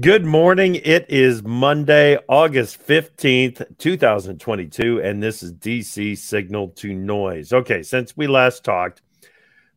Good 0.00 0.24
morning. 0.24 0.76
It 0.76 1.06
is 1.10 1.42
Monday, 1.42 2.16
August 2.26 2.86
15th, 2.86 3.76
2022, 3.76 5.02
and 5.02 5.22
this 5.22 5.42
is 5.42 5.52
DC 5.52 6.16
Signal 6.16 6.68
to 6.68 6.94
Noise. 6.94 7.52
Okay, 7.52 7.82
since 7.82 8.16
we 8.16 8.26
last 8.26 8.64
talked, 8.64 9.02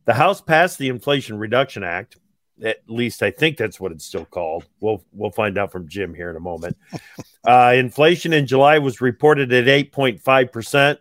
the 0.06 0.14
House 0.14 0.40
passed 0.40 0.78
the 0.78 0.88
Inflation 0.88 1.36
Reduction 1.36 1.82
Act. 1.84 2.16
At 2.62 2.78
least 2.88 3.22
I 3.22 3.32
think 3.32 3.58
that's 3.58 3.78
what 3.78 3.92
it's 3.92 4.06
still 4.06 4.24
called. 4.24 4.64
We'll 4.80 5.04
we'll 5.12 5.32
find 5.32 5.58
out 5.58 5.72
from 5.72 5.88
Jim 5.88 6.14
here 6.14 6.30
in 6.30 6.36
a 6.36 6.40
moment. 6.40 6.78
uh, 7.44 7.74
inflation 7.76 8.32
in 8.32 8.46
July 8.46 8.78
was 8.78 9.02
reported 9.02 9.52
at 9.52 9.66
8.5 9.66 10.52
percent, 10.52 11.00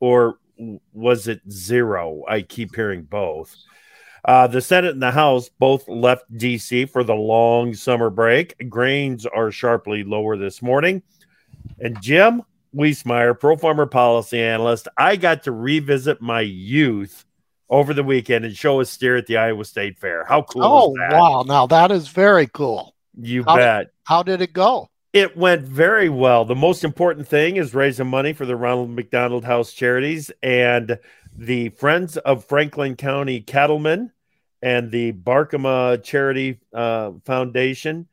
or 0.00 0.38
was 0.92 1.28
it 1.28 1.40
zero? 1.50 2.24
I 2.28 2.42
keep 2.42 2.74
hearing 2.74 3.04
both. 3.04 3.56
Uh, 4.24 4.46
the 4.46 4.60
Senate 4.60 4.92
and 4.92 5.02
the 5.02 5.10
House 5.10 5.50
both 5.58 5.86
left 5.86 6.24
D.C. 6.36 6.86
for 6.86 7.04
the 7.04 7.14
long 7.14 7.74
summer 7.74 8.08
break. 8.08 8.70
Grains 8.70 9.26
are 9.26 9.50
sharply 9.50 10.02
lower 10.02 10.36
this 10.36 10.62
morning. 10.62 11.02
And 11.78 12.00
Jim 12.00 12.42
Wiesemeyer, 12.74 13.38
pro 13.38 13.56
farmer 13.56 13.86
policy 13.86 14.40
analyst, 14.40 14.88
I 14.96 15.16
got 15.16 15.42
to 15.44 15.52
revisit 15.52 16.22
my 16.22 16.40
youth 16.40 17.24
over 17.68 17.92
the 17.92 18.02
weekend 18.02 18.44
and 18.44 18.56
show 18.56 18.80
a 18.80 18.84
steer 18.84 19.16
at 19.16 19.26
the 19.26 19.36
Iowa 19.36 19.64
State 19.64 19.98
Fair. 19.98 20.24
How 20.24 20.42
cool 20.42 20.62
oh, 20.64 20.94
wow. 21.10 21.44
Now 21.46 21.66
that 21.66 21.90
is 21.90 22.08
very 22.08 22.46
cool. 22.46 22.94
You 23.20 23.44
how 23.44 23.56
bet. 23.56 23.86
Did, 23.86 23.90
how 24.04 24.22
did 24.22 24.40
it 24.40 24.52
go? 24.52 24.88
It 25.12 25.36
went 25.36 25.62
very 25.62 26.08
well. 26.08 26.44
The 26.44 26.56
most 26.56 26.82
important 26.82 27.28
thing 27.28 27.56
is 27.56 27.74
raising 27.74 28.08
money 28.08 28.32
for 28.32 28.46
the 28.46 28.56
Ronald 28.56 28.90
McDonald 28.90 29.44
House 29.44 29.72
charities 29.72 30.32
and 30.42 30.98
the 31.36 31.68
Friends 31.70 32.16
of 32.16 32.44
Franklin 32.44 32.96
County 32.96 33.40
Cattlemen 33.40 34.10
and 34.64 34.90
the 34.90 35.12
Barkema 35.12 36.02
Charity 36.02 36.58
uh, 36.72 37.12
Foundation 37.26 38.08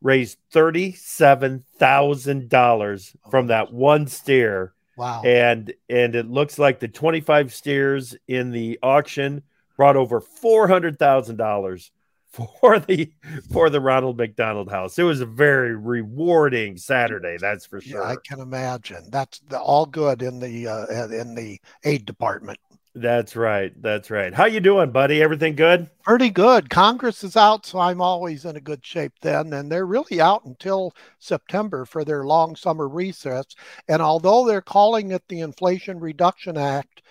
raised 0.00 0.38
thirty-seven 0.50 1.64
thousand 1.76 2.48
dollars 2.48 3.14
from 3.30 3.48
that 3.48 3.72
one 3.72 4.06
steer. 4.06 4.72
Wow! 4.96 5.22
And 5.22 5.72
and 5.90 6.14
it 6.14 6.26
looks 6.30 6.58
like 6.58 6.80
the 6.80 6.88
twenty-five 6.88 7.52
steers 7.52 8.16
in 8.26 8.52
the 8.52 8.78
auction 8.82 9.42
brought 9.76 9.96
over 9.96 10.20
four 10.20 10.66
hundred 10.66 10.98
thousand 10.98 11.36
dollars 11.36 11.90
for 12.32 12.78
the 12.78 13.12
for 13.52 13.68
the 13.68 13.80
Ronald 13.80 14.16
McDonald 14.16 14.70
House. 14.70 14.98
It 14.98 15.02
was 15.02 15.20
a 15.20 15.26
very 15.26 15.76
rewarding 15.76 16.78
Saturday, 16.78 17.36
that's 17.38 17.66
for 17.66 17.82
sure. 17.82 18.00
Yeah, 18.00 18.08
I 18.08 18.16
can 18.26 18.40
imagine. 18.40 19.10
That's 19.10 19.40
the, 19.40 19.60
all 19.60 19.84
good 19.84 20.22
in 20.22 20.40
the 20.40 20.68
uh, 20.68 21.08
in 21.08 21.34
the 21.34 21.60
aid 21.84 22.06
department. 22.06 22.58
That's 22.94 23.36
right. 23.36 23.72
That's 23.80 24.10
right. 24.10 24.34
How 24.34 24.44
you 24.44 24.60
doing, 24.60 24.90
buddy? 24.90 25.22
Everything 25.22 25.56
good? 25.56 25.88
Pretty 26.02 26.28
good. 26.28 26.68
Congress 26.68 27.24
is 27.24 27.38
out, 27.38 27.64
so 27.64 27.78
I'm 27.78 28.02
always 28.02 28.44
in 28.44 28.56
a 28.56 28.60
good 28.60 28.84
shape 28.84 29.14
then. 29.22 29.52
And 29.54 29.72
they're 29.72 29.86
really 29.86 30.20
out 30.20 30.44
until 30.44 30.92
September 31.18 31.86
for 31.86 32.04
their 32.04 32.24
long 32.24 32.54
summer 32.54 32.88
recess. 32.88 33.46
And 33.88 34.02
although 34.02 34.46
they're 34.46 34.60
calling 34.60 35.12
it 35.12 35.22
the 35.28 35.40
Inflation 35.40 36.00
Reduction 36.00 36.58
Act, 36.58 37.02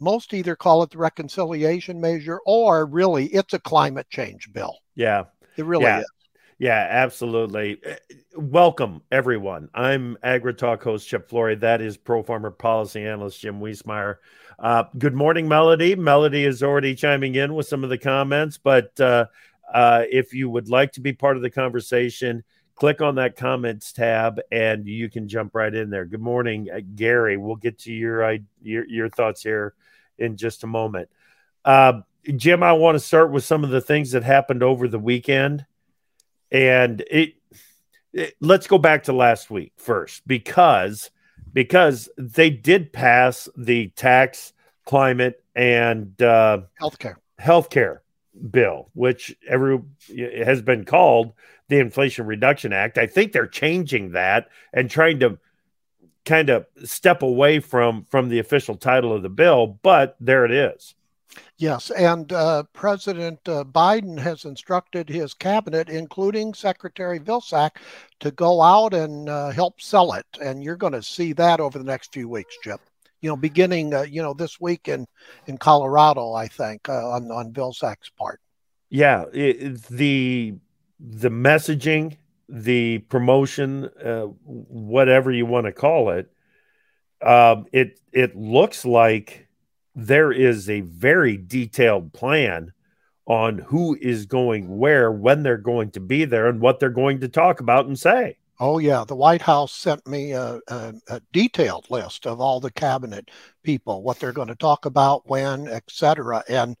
most 0.00 0.34
either 0.34 0.56
call 0.56 0.82
it 0.82 0.90
the 0.90 0.98
reconciliation 0.98 2.00
measure 2.00 2.40
or 2.44 2.86
really 2.86 3.26
it's 3.26 3.54
a 3.54 3.60
climate 3.60 4.10
change 4.10 4.52
bill. 4.52 4.78
Yeah. 4.96 5.24
It 5.56 5.64
really 5.64 5.84
yeah. 5.84 6.00
is. 6.00 6.06
Yeah, 6.60 6.88
absolutely. 6.90 7.80
Welcome, 8.34 9.02
everyone. 9.12 9.68
I'm 9.74 10.18
AgriTalk 10.24 10.82
host 10.82 11.08
Chip 11.08 11.28
Flory. 11.28 11.54
That 11.54 11.80
is 11.80 11.96
Pro 11.96 12.24
Farmer 12.24 12.50
Policy 12.50 13.06
Analyst 13.06 13.40
Jim 13.40 13.60
Wiesemeyer. 13.60 14.16
Uh, 14.58 14.82
good 14.98 15.14
morning, 15.14 15.46
Melody. 15.46 15.94
Melody 15.94 16.44
is 16.44 16.64
already 16.64 16.96
chiming 16.96 17.36
in 17.36 17.54
with 17.54 17.68
some 17.68 17.84
of 17.84 17.90
the 17.90 17.98
comments, 17.98 18.58
but 18.58 18.98
uh, 19.00 19.26
uh, 19.72 20.02
if 20.10 20.34
you 20.34 20.50
would 20.50 20.68
like 20.68 20.90
to 20.92 21.00
be 21.00 21.12
part 21.12 21.36
of 21.36 21.42
the 21.42 21.50
conversation, 21.50 22.42
click 22.74 23.00
on 23.00 23.14
that 23.14 23.36
comments 23.36 23.92
tab 23.92 24.40
and 24.50 24.84
you 24.84 25.08
can 25.08 25.28
jump 25.28 25.54
right 25.54 25.72
in 25.72 25.90
there. 25.90 26.04
Good 26.04 26.20
morning, 26.20 26.68
uh, 26.74 26.80
Gary. 26.96 27.36
We'll 27.36 27.54
get 27.54 27.78
to 27.80 27.92
your 27.92 28.36
your, 28.60 28.84
your 28.88 29.08
thoughts 29.08 29.44
here 29.44 29.74
in 30.18 30.36
just 30.36 30.64
a 30.64 30.66
moment. 30.66 31.08
Uh, 31.64 32.00
Jim, 32.34 32.64
I 32.64 32.72
want 32.72 32.96
to 32.96 33.00
start 33.00 33.30
with 33.30 33.44
some 33.44 33.62
of 33.62 33.70
the 33.70 33.80
things 33.80 34.10
that 34.10 34.24
happened 34.24 34.64
over 34.64 34.88
the 34.88 34.98
weekend, 34.98 35.66
and 36.50 37.00
it, 37.08 37.34
it 38.12 38.34
let's 38.40 38.66
go 38.66 38.78
back 38.78 39.04
to 39.04 39.12
last 39.12 39.50
week 39.50 39.74
first 39.76 40.26
because 40.26 41.12
because 41.58 42.08
they 42.16 42.50
did 42.50 42.92
pass 42.92 43.48
the 43.56 43.88
tax, 43.96 44.52
climate, 44.84 45.42
and 45.56 46.22
uh, 46.22 46.60
healthcare 46.80 47.16
healthcare 47.40 47.98
bill, 48.48 48.88
which 48.94 49.34
every 49.48 49.80
has 50.44 50.62
been 50.62 50.84
called 50.84 51.32
the 51.66 51.80
Inflation 51.80 52.26
Reduction 52.26 52.72
Act. 52.72 52.96
I 52.96 53.08
think 53.08 53.32
they're 53.32 53.48
changing 53.48 54.12
that 54.12 54.50
and 54.72 54.88
trying 54.88 55.18
to 55.18 55.36
kind 56.24 56.48
of 56.48 56.64
step 56.84 57.22
away 57.22 57.58
from 57.58 58.04
from 58.04 58.28
the 58.28 58.38
official 58.38 58.76
title 58.76 59.12
of 59.12 59.24
the 59.24 59.28
bill, 59.28 59.66
but 59.82 60.14
there 60.20 60.44
it 60.44 60.52
is. 60.52 60.94
Yes, 61.56 61.90
and 61.90 62.32
uh, 62.32 62.62
President 62.72 63.40
uh, 63.48 63.64
Biden 63.64 64.18
has 64.18 64.44
instructed 64.44 65.08
his 65.08 65.34
cabinet, 65.34 65.88
including 65.88 66.54
Secretary 66.54 67.18
Vilsack, 67.18 67.70
to 68.20 68.30
go 68.30 68.62
out 68.62 68.94
and 68.94 69.28
uh, 69.28 69.50
help 69.50 69.80
sell 69.80 70.12
it. 70.12 70.26
And 70.40 70.62
you're 70.62 70.76
going 70.76 70.92
to 70.92 71.02
see 71.02 71.32
that 71.34 71.58
over 71.58 71.78
the 71.78 71.84
next 71.84 72.12
few 72.12 72.28
weeks, 72.28 72.56
Chip. 72.62 72.80
You 73.20 73.30
know, 73.30 73.36
beginning, 73.36 73.92
uh, 73.92 74.02
you 74.02 74.22
know, 74.22 74.34
this 74.34 74.60
week 74.60 74.86
in, 74.86 75.06
in 75.46 75.58
Colorado, 75.58 76.32
I 76.32 76.46
think, 76.46 76.88
uh, 76.88 77.10
on, 77.10 77.30
on 77.32 77.52
Vilsack's 77.52 78.10
part. 78.10 78.40
Yeah, 78.88 79.24
it, 79.32 79.82
the 79.88 80.54
the 81.00 81.28
messaging, 81.28 82.16
the 82.48 82.98
promotion, 82.98 83.90
uh, 84.02 84.22
whatever 84.22 85.30
you 85.32 85.46
want 85.46 85.66
to 85.66 85.72
call 85.72 86.10
it, 86.10 86.30
um, 87.20 87.66
it 87.72 88.00
it 88.12 88.36
looks 88.36 88.84
like 88.84 89.47
there 89.98 90.30
is 90.30 90.70
a 90.70 90.82
very 90.82 91.36
detailed 91.36 92.12
plan 92.12 92.72
on 93.26 93.58
who 93.58 93.98
is 94.00 94.26
going 94.26 94.78
where, 94.78 95.10
when 95.10 95.42
they're 95.42 95.58
going 95.58 95.90
to 95.90 96.00
be 96.00 96.24
there, 96.24 96.46
and 96.46 96.60
what 96.60 96.78
they're 96.78 96.88
going 96.88 97.20
to 97.20 97.28
talk 97.28 97.60
about 97.60 97.86
and 97.86 97.98
say. 97.98 98.38
Oh 98.60 98.78
yeah, 98.78 99.04
the 99.06 99.14
White 99.14 99.42
House 99.42 99.72
sent 99.72 100.04
me 100.06 100.32
a, 100.32 100.60
a, 100.66 100.94
a 101.08 101.20
detailed 101.32 101.88
list 101.90 102.26
of 102.26 102.40
all 102.40 102.58
the 102.58 102.72
cabinet 102.72 103.30
people, 103.62 104.02
what 104.02 104.18
they're 104.18 104.32
going 104.32 104.48
to 104.48 104.56
talk 104.56 104.84
about, 104.84 105.28
when, 105.28 105.68
etc. 105.68 106.42
And 106.48 106.76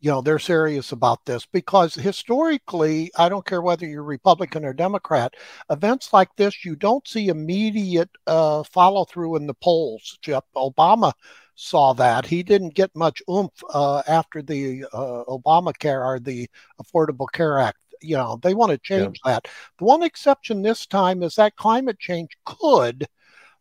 you 0.00 0.10
know 0.10 0.20
they're 0.20 0.38
serious 0.38 0.92
about 0.92 1.24
this 1.24 1.46
because 1.46 1.94
historically, 1.94 3.10
I 3.16 3.28
don't 3.28 3.46
care 3.46 3.62
whether 3.62 3.86
you're 3.86 4.02
Republican 4.02 4.64
or 4.64 4.72
Democrat, 4.72 5.34
events 5.70 6.12
like 6.12 6.34
this 6.36 6.64
you 6.64 6.74
don't 6.74 7.06
see 7.06 7.28
immediate 7.28 8.10
uh, 8.26 8.62
follow 8.64 9.04
through 9.04 9.36
in 9.36 9.46
the 9.46 9.54
polls. 9.54 10.18
Jeff 10.22 10.44
Obama 10.56 11.12
saw 11.54 11.92
that. 11.94 12.26
He 12.26 12.42
didn't 12.42 12.74
get 12.74 12.94
much 12.94 13.22
oomph 13.30 13.52
uh, 13.72 14.02
after 14.06 14.42
the 14.42 14.84
uh, 14.92 15.24
Obamacare 15.28 16.04
or 16.04 16.18
the 16.18 16.48
Affordable 16.82 17.26
Care 17.32 17.58
Act. 17.58 17.78
You 18.00 18.16
know, 18.16 18.38
they 18.42 18.54
want 18.54 18.72
to 18.72 18.78
change 18.78 19.20
yeah. 19.24 19.34
that. 19.34 19.48
The 19.78 19.84
one 19.84 20.02
exception 20.02 20.62
this 20.62 20.86
time 20.86 21.22
is 21.22 21.36
that 21.36 21.56
climate 21.56 21.98
change 21.98 22.36
could 22.44 23.06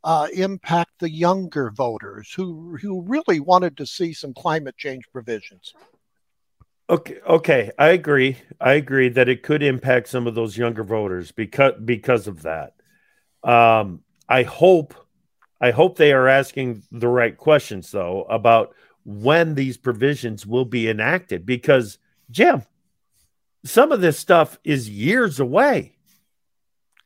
uh, 0.04 0.28
impact 0.34 0.92
the 1.00 1.10
younger 1.10 1.70
voters 1.70 2.34
who 2.34 2.78
who 2.82 3.02
really 3.04 3.40
wanted 3.40 3.78
to 3.78 3.86
see 3.86 4.14
some 4.14 4.34
climate 4.34 4.78
change 4.78 5.04
provisions. 5.12 5.74
Okay, 6.90 7.20
okay, 7.26 7.72
I 7.78 7.90
agree. 7.90 8.38
I 8.60 8.74
agree 8.74 9.10
that 9.10 9.30
it 9.30 9.44
could 9.44 9.64
impact 9.64 10.08
some 10.10 10.28
of 10.28 10.36
those 10.36 10.58
younger 10.58 10.84
voters 10.84 11.32
because 11.32 11.74
because 11.86 12.28
of 12.28 12.42
that. 12.42 12.74
Um, 13.44 14.02
I 14.28 14.44
hope 14.44 14.94
I 15.62 15.72
hope 15.72 15.96
they 15.96 16.12
are 16.12 16.28
asking 16.28 16.84
the 16.92 17.08
right 17.08 17.38
questions, 17.38 17.92
though, 17.92 18.24
about 18.24 18.74
when 19.06 19.56
these 19.56 19.78
provisions 19.78 20.46
will 20.46 20.66
be 20.66 20.90
enacted. 20.90 21.46
Because, 21.46 22.00
Jim, 22.32 22.64
some 23.64 23.92
of 23.92 24.02
this 24.02 24.18
stuff 24.18 24.60
is 24.64 24.90
years 24.90 25.40
away. 25.40 25.98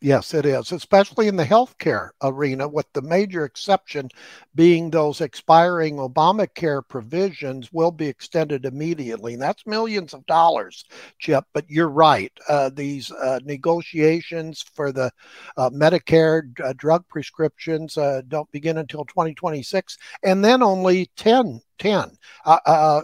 Yes, 0.01 0.33
it 0.33 0.45
is, 0.45 0.71
especially 0.71 1.27
in 1.27 1.35
the 1.35 1.45
healthcare 1.45 2.09
arena, 2.21 2.67
with 2.67 2.91
the 2.93 3.01
major 3.01 3.45
exception 3.45 4.09
being 4.53 4.89
those 4.89 5.21
expiring 5.21 5.95
Obamacare 5.97 6.87
provisions 6.87 7.71
will 7.71 7.91
be 7.91 8.07
extended 8.07 8.65
immediately. 8.65 9.33
And 9.33 9.41
that's 9.41 9.65
millions 9.65 10.13
of 10.13 10.25
dollars, 10.25 10.85
Chip. 11.19 11.45
But 11.53 11.69
you're 11.69 11.89
right. 11.89 12.31
Uh, 12.47 12.69
these 12.73 13.11
uh, 13.11 13.39
negotiations 13.45 14.61
for 14.61 14.91
the 14.91 15.11
uh, 15.57 15.69
Medicare 15.69 16.43
uh, 16.63 16.73
drug 16.77 17.07
prescriptions 17.07 17.97
uh, 17.97 18.21
don't 18.27 18.51
begin 18.51 18.77
until 18.77 19.05
2026, 19.05 19.97
and 20.23 20.43
then 20.43 20.61
only 20.61 21.09
10. 21.15 21.61
10. 21.79 22.11
Uh, 22.45 23.01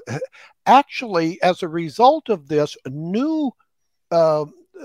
actually, 0.65 1.41
as 1.41 1.63
a 1.63 1.67
result 1.67 2.29
of 2.29 2.47
this, 2.47 2.77
new 2.85 3.51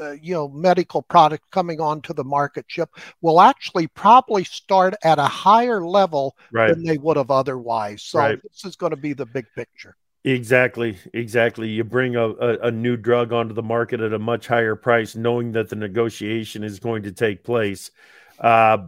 uh, 0.00 0.12
you 0.12 0.34
know 0.34 0.48
medical 0.48 1.02
product 1.02 1.50
coming 1.50 1.80
onto 1.80 2.12
the 2.12 2.24
market 2.24 2.66
chip 2.68 2.90
will 3.20 3.40
actually 3.40 3.86
probably 3.86 4.44
start 4.44 4.94
at 5.04 5.18
a 5.18 5.24
higher 5.24 5.80
level 5.80 6.36
right. 6.52 6.68
than 6.68 6.84
they 6.84 6.98
would 6.98 7.16
have 7.16 7.30
otherwise 7.30 8.02
so 8.02 8.18
right. 8.18 8.42
this 8.42 8.64
is 8.64 8.76
going 8.76 8.90
to 8.90 8.96
be 8.96 9.12
the 9.12 9.26
big 9.26 9.46
picture 9.54 9.96
Exactly, 10.26 10.98
exactly. 11.12 11.68
You 11.68 11.84
bring 11.84 12.16
a, 12.16 12.28
a, 12.28 12.58
a, 12.62 12.70
new 12.72 12.96
drug 12.96 13.32
onto 13.32 13.54
the 13.54 13.62
market 13.62 14.00
at 14.00 14.12
a 14.12 14.18
much 14.18 14.48
higher 14.48 14.74
price, 14.74 15.14
knowing 15.14 15.52
that 15.52 15.68
the 15.68 15.76
negotiation 15.76 16.64
is 16.64 16.80
going 16.80 17.04
to 17.04 17.12
take 17.12 17.44
place. 17.44 17.92
Uh, 18.40 18.78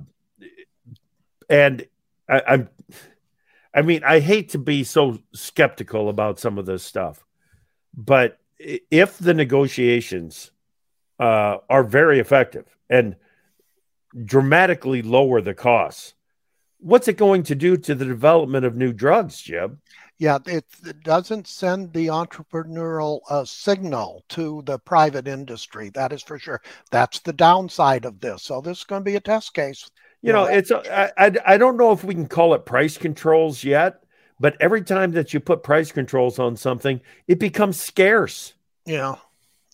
and 1.48 1.86
I, 2.28 2.42
I'm, 2.44 2.68
I 3.72 3.82
mean, 3.82 4.02
I 4.02 4.18
hate 4.18 4.48
to 4.50 4.58
be 4.58 4.82
so 4.82 5.20
skeptical 5.32 6.08
about 6.08 6.40
some 6.40 6.58
of 6.58 6.66
this 6.66 6.82
stuff, 6.82 7.24
but 7.94 8.40
if 8.58 9.18
the 9.18 9.34
negotiations 9.34 10.50
uh, 11.18 11.58
are 11.68 11.84
very 11.84 12.18
effective 12.20 12.64
and 12.88 13.16
dramatically 14.24 15.02
lower 15.02 15.40
the 15.40 15.54
costs, 15.54 16.14
what's 16.78 17.08
it 17.08 17.16
going 17.16 17.42
to 17.44 17.54
do 17.54 17.76
to 17.76 17.94
the 17.94 18.04
development 18.04 18.64
of 18.64 18.76
new 18.76 18.92
drugs, 18.92 19.40
Jeb? 19.40 19.78
yeah, 20.18 20.38
it, 20.46 20.64
it, 20.84 21.02
doesn't 21.04 21.46
send 21.46 21.92
the 21.92 22.08
entrepreneurial 22.08 23.20
uh, 23.30 23.44
signal 23.44 24.24
to 24.30 24.62
the 24.66 24.78
private 24.78 25.28
industry. 25.28 25.90
That 25.90 26.12
is 26.12 26.22
for 26.22 26.38
sure. 26.40 26.60
That's 26.90 27.20
the 27.20 27.32
downside 27.32 28.04
of 28.04 28.18
this. 28.18 28.42
So 28.42 28.60
this 28.60 28.78
is 28.78 28.84
going 28.84 29.02
to 29.02 29.10
be 29.10 29.14
a 29.14 29.20
test 29.20 29.54
case. 29.54 29.88
You 30.20 30.32
know, 30.32 30.46
it's 30.46 30.72
a, 30.72 31.20
I, 31.22 31.32
I 31.46 31.56
don't 31.56 31.76
know 31.76 31.92
if 31.92 32.02
we 32.02 32.14
can 32.14 32.26
call 32.26 32.54
it 32.54 32.66
price 32.66 32.98
controls 32.98 33.62
yet, 33.62 34.02
but 34.40 34.56
every 34.58 34.82
time 34.82 35.12
that 35.12 35.32
you 35.32 35.38
put 35.38 35.62
price 35.62 35.92
controls 35.92 36.40
on 36.40 36.56
something, 36.56 37.00
it 37.28 37.38
becomes 37.38 37.80
scarce. 37.80 38.54
Yeah, 38.84 39.14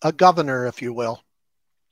a 0.03 0.13
governor, 0.13 0.67
if 0.67 0.83
you 0.83 0.93
will. 0.93 1.24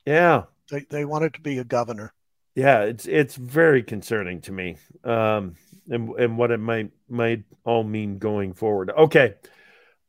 Yeah, 0.05 0.43
they 0.69 0.81
they 0.89 1.05
want 1.05 1.25
it 1.25 1.33
to 1.33 1.41
be 1.41 1.57
a 1.59 1.63
governor. 1.63 2.13
Yeah, 2.55 2.81
it's 2.81 3.05
it's 3.05 3.35
very 3.35 3.83
concerning 3.83 4.41
to 4.41 4.51
me. 4.51 4.77
Um, 5.03 5.55
and, 5.89 6.09
and 6.17 6.37
what 6.37 6.51
it 6.51 6.59
might 6.59 6.91
might 7.09 7.43
all 7.63 7.83
mean 7.83 8.17
going 8.17 8.53
forward. 8.53 8.91
Okay, 8.91 9.35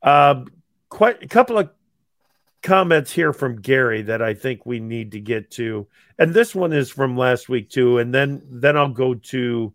um, 0.03 0.47
quite 0.89 1.23
a 1.23 1.29
couple 1.29 1.59
of 1.59 1.71
comments 2.63 3.13
here 3.13 3.33
from 3.33 3.61
Gary 3.61 4.03
that 4.03 4.23
I 4.23 4.35
think 4.35 4.65
we 4.65 4.81
need 4.81 5.13
to 5.13 5.21
get 5.21 5.51
to, 5.53 5.87
and 6.19 6.33
this 6.33 6.55
one 6.55 6.73
is 6.73 6.91
from 6.91 7.17
last 7.17 7.49
week 7.49 7.71
too, 7.71 7.99
and 7.99 8.13
then 8.13 8.43
then 8.51 8.77
I'll 8.77 8.89
go 8.89 9.15
to 9.15 9.73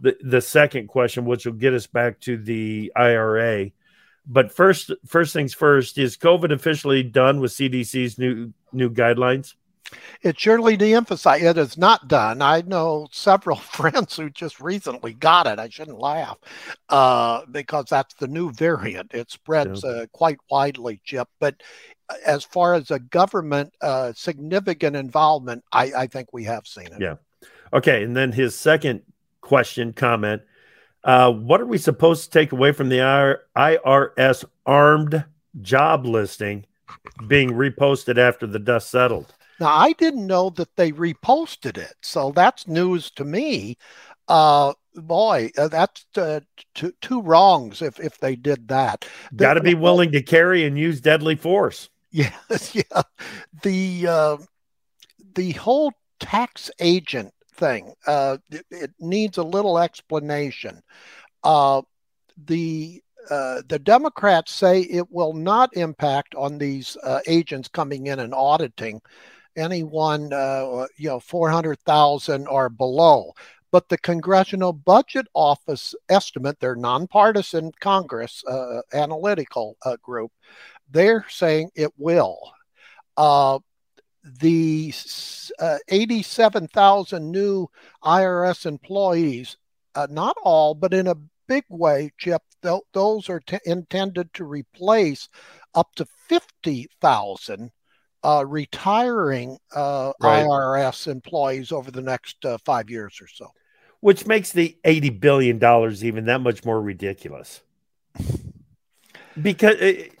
the 0.00 0.16
the 0.20 0.40
second 0.40 0.88
question, 0.88 1.24
which 1.24 1.46
will 1.46 1.52
get 1.52 1.74
us 1.74 1.86
back 1.86 2.20
to 2.20 2.36
the 2.36 2.92
IRA. 2.96 3.70
But 4.26 4.52
first, 4.52 4.92
first 5.06 5.32
things 5.32 5.54
first, 5.54 5.98
is 5.98 6.16
COVID 6.16 6.52
officially 6.52 7.02
done 7.02 7.40
with 7.40 7.52
CDC's 7.52 8.18
new 8.18 8.52
new 8.72 8.90
guidelines? 8.90 9.54
It 10.22 10.38
surely 10.38 10.76
de-emphasized. 10.76 11.44
It 11.44 11.58
is 11.58 11.76
not 11.76 12.08
done. 12.08 12.42
I 12.42 12.62
know 12.62 13.08
several 13.10 13.56
friends 13.56 14.16
who 14.16 14.30
just 14.30 14.60
recently 14.60 15.14
got 15.14 15.46
it. 15.46 15.58
I 15.58 15.68
shouldn't 15.68 15.98
laugh 15.98 16.38
uh, 16.88 17.42
because 17.50 17.86
that's 17.86 18.14
the 18.14 18.28
new 18.28 18.52
variant. 18.52 19.12
It 19.14 19.30
spreads 19.30 19.82
yeah. 19.84 19.90
uh, 19.90 20.06
quite 20.12 20.38
widely, 20.50 21.00
Chip. 21.04 21.28
But 21.38 21.62
uh, 22.08 22.14
as 22.26 22.44
far 22.44 22.74
as 22.74 22.90
a 22.90 22.98
government 22.98 23.72
uh, 23.80 24.12
significant 24.14 24.96
involvement, 24.96 25.64
I, 25.72 25.92
I, 25.96 26.06
think 26.06 26.32
we 26.32 26.44
have 26.44 26.66
seen 26.66 26.86
it. 26.86 27.00
Yeah. 27.00 27.16
Okay. 27.72 28.04
And 28.04 28.16
then 28.16 28.32
his 28.32 28.58
second 28.58 29.02
question 29.40 29.92
comment. 29.92 30.42
Uh, 31.02 31.32
what 31.32 31.62
are 31.62 31.66
we 31.66 31.78
supposed 31.78 32.24
to 32.24 32.30
take 32.30 32.52
away 32.52 32.72
from 32.72 32.90
the 32.90 32.98
IRS 33.56 34.44
armed 34.66 35.24
job 35.62 36.04
listing 36.04 36.66
being 37.26 37.50
reposted 37.50 38.18
after 38.18 38.46
the 38.46 38.58
dust 38.58 38.90
settled? 38.90 39.34
Now, 39.60 39.76
I 39.76 39.92
didn't 39.92 40.26
know 40.26 40.50
that 40.50 40.74
they 40.76 40.90
reposted 40.90 41.76
it, 41.76 41.94
so 42.02 42.32
that's 42.32 42.66
news 42.66 43.10
to 43.12 43.24
me. 43.24 43.76
Uh, 44.26 44.72
boy, 44.94 45.50
uh, 45.58 45.68
that's 45.68 46.06
uh, 46.16 46.40
two, 46.74 46.92
two 47.02 47.20
wrongs 47.20 47.82
if, 47.82 48.00
if 48.00 48.18
they 48.18 48.36
did 48.36 48.68
that. 48.68 49.06
Got 49.36 49.54
to 49.54 49.62
be 49.62 49.74
willing 49.76 50.12
to 50.12 50.22
carry 50.22 50.64
and 50.64 50.78
use 50.78 51.00
deadly 51.00 51.36
force. 51.36 51.90
Yes, 52.10 52.74
yeah. 52.74 53.02
The 53.62 54.06
uh, 54.08 54.36
the 55.34 55.52
whole 55.52 55.92
tax 56.18 56.70
agent 56.80 57.32
thing 57.54 57.92
uh, 58.06 58.38
it, 58.50 58.66
it 58.70 58.90
needs 58.98 59.38
a 59.38 59.42
little 59.42 59.78
explanation. 59.78 60.82
Uh, 61.44 61.82
the 62.46 63.02
uh, 63.30 63.62
the 63.68 63.78
Democrats 63.78 64.52
say 64.52 64.80
it 64.80 65.10
will 65.12 65.34
not 65.34 65.76
impact 65.76 66.34
on 66.34 66.58
these 66.58 66.96
uh, 67.04 67.20
agents 67.26 67.68
coming 67.68 68.06
in 68.06 68.18
and 68.18 68.34
auditing 68.34 69.00
anyone 69.56 70.32
uh, 70.32 70.86
you 70.96 71.08
know 71.08 71.20
400,000 71.20 72.46
or 72.46 72.68
below. 72.68 73.32
But 73.72 73.88
the 73.88 73.98
Congressional 73.98 74.72
Budget 74.72 75.26
Office 75.32 75.94
estimate, 76.08 76.58
their 76.58 76.74
nonpartisan 76.74 77.70
Congress 77.80 78.42
uh, 78.44 78.80
analytical 78.92 79.76
uh, 79.84 79.96
group, 80.02 80.32
they're 80.90 81.24
saying 81.28 81.70
it 81.76 81.92
will. 81.96 82.38
Uh, 83.16 83.60
the 84.24 84.92
uh, 85.58 85.78
87,000 85.88 87.30
new 87.30 87.68
IRS 88.04 88.66
employees, 88.66 89.56
uh, 89.94 90.06
not 90.10 90.36
all, 90.42 90.74
but 90.74 90.92
in 90.92 91.06
a 91.06 91.16
big 91.46 91.64
way, 91.68 92.12
Chip, 92.18 92.42
th- 92.62 92.82
those 92.92 93.28
are 93.28 93.40
t- 93.40 93.58
intended 93.64 94.32
to 94.34 94.44
replace 94.44 95.28
up 95.74 95.94
to 95.94 96.06
50,000 96.28 97.70
uh, 98.22 98.44
retiring 98.46 99.58
uh, 99.74 100.12
right. 100.20 100.44
IRS 100.44 101.06
employees 101.06 101.72
over 101.72 101.90
the 101.90 102.02
next 102.02 102.44
uh, 102.44 102.58
five 102.64 102.90
years 102.90 103.18
or 103.20 103.26
so. 103.26 103.50
Which 104.00 104.26
makes 104.26 104.52
the 104.52 104.76
eighty 104.84 105.10
billion 105.10 105.58
dollars 105.58 106.04
even 106.04 106.26
that 106.26 106.40
much 106.40 106.64
more 106.64 106.80
ridiculous. 106.80 107.60
Because 109.40 109.76
it, 109.76 110.12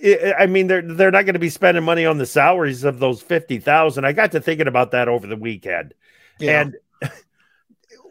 it, 0.00 0.34
I 0.38 0.46
mean, 0.46 0.66
they're 0.66 0.82
they're 0.82 1.10
not 1.10 1.24
going 1.24 1.34
to 1.34 1.40
be 1.40 1.48
spending 1.48 1.84
money 1.84 2.04
on 2.04 2.18
the 2.18 2.26
salaries 2.26 2.84
of 2.84 2.98
those 2.98 3.22
fifty 3.22 3.58
thousand. 3.58 4.04
I 4.04 4.12
got 4.12 4.32
to 4.32 4.40
thinking 4.40 4.66
about 4.66 4.90
that 4.90 5.08
over 5.08 5.26
the 5.26 5.36
weekend, 5.36 5.94
yeah. 6.40 6.72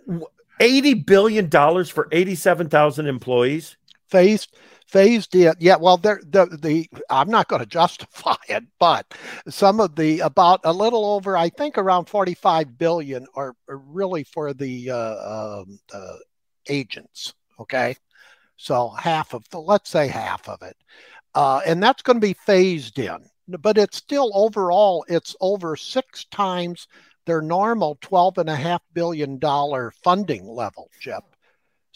and 0.09 0.21
eighty 0.59 0.93
billion 0.93 1.49
dollars 1.49 1.89
for 1.89 2.07
eighty-seven 2.11 2.69
thousand 2.69 3.07
employees. 3.07 3.75
Phased 4.07 4.55
phased 4.87 5.35
in. 5.35 5.53
Yeah, 5.59 5.75
well, 5.77 5.97
there 5.97 6.21
the 6.23 6.45
the 6.45 6.89
I'm 7.09 7.29
not 7.29 7.47
going 7.47 7.59
to 7.63 7.65
justify 7.65 8.35
it, 8.47 8.63
but 8.79 9.05
some 9.47 9.79
of 9.79 9.95
the 9.95 10.19
about 10.19 10.61
a 10.63 10.73
little 10.73 11.05
over, 11.05 11.37
I 11.37 11.49
think, 11.49 11.77
around 11.77 12.05
45 12.05 12.77
billion 12.77 13.27
are, 13.35 13.55
are 13.67 13.77
really 13.77 14.23
for 14.23 14.53
the 14.53 14.91
uh, 14.91 15.61
um, 15.61 15.79
uh, 15.93 16.17
agents. 16.67 17.33
Okay, 17.59 17.95
so 18.55 18.89
half 18.89 19.33
of 19.33 19.47
the 19.49 19.59
let's 19.59 19.89
say 19.89 20.07
half 20.07 20.47
of 20.49 20.61
it, 20.61 20.77
uh, 21.35 21.61
and 21.65 21.81
that's 21.81 22.01
going 22.01 22.17
to 22.17 22.27
be 22.27 22.33
phased 22.33 22.99
in. 22.99 23.17
But 23.47 23.77
it's 23.77 23.97
still 23.97 24.31
overall, 24.33 25.05
it's 25.07 25.35
over 25.39 25.77
six 25.77 26.25
times 26.25 26.87
their 27.25 27.41
normal 27.41 27.97
12 28.01 28.39
and 28.39 28.49
a 28.49 28.55
half 28.55 28.81
billion 28.93 29.37
dollar 29.37 29.91
funding 30.03 30.47
level, 30.47 30.89
Chip. 30.99 31.23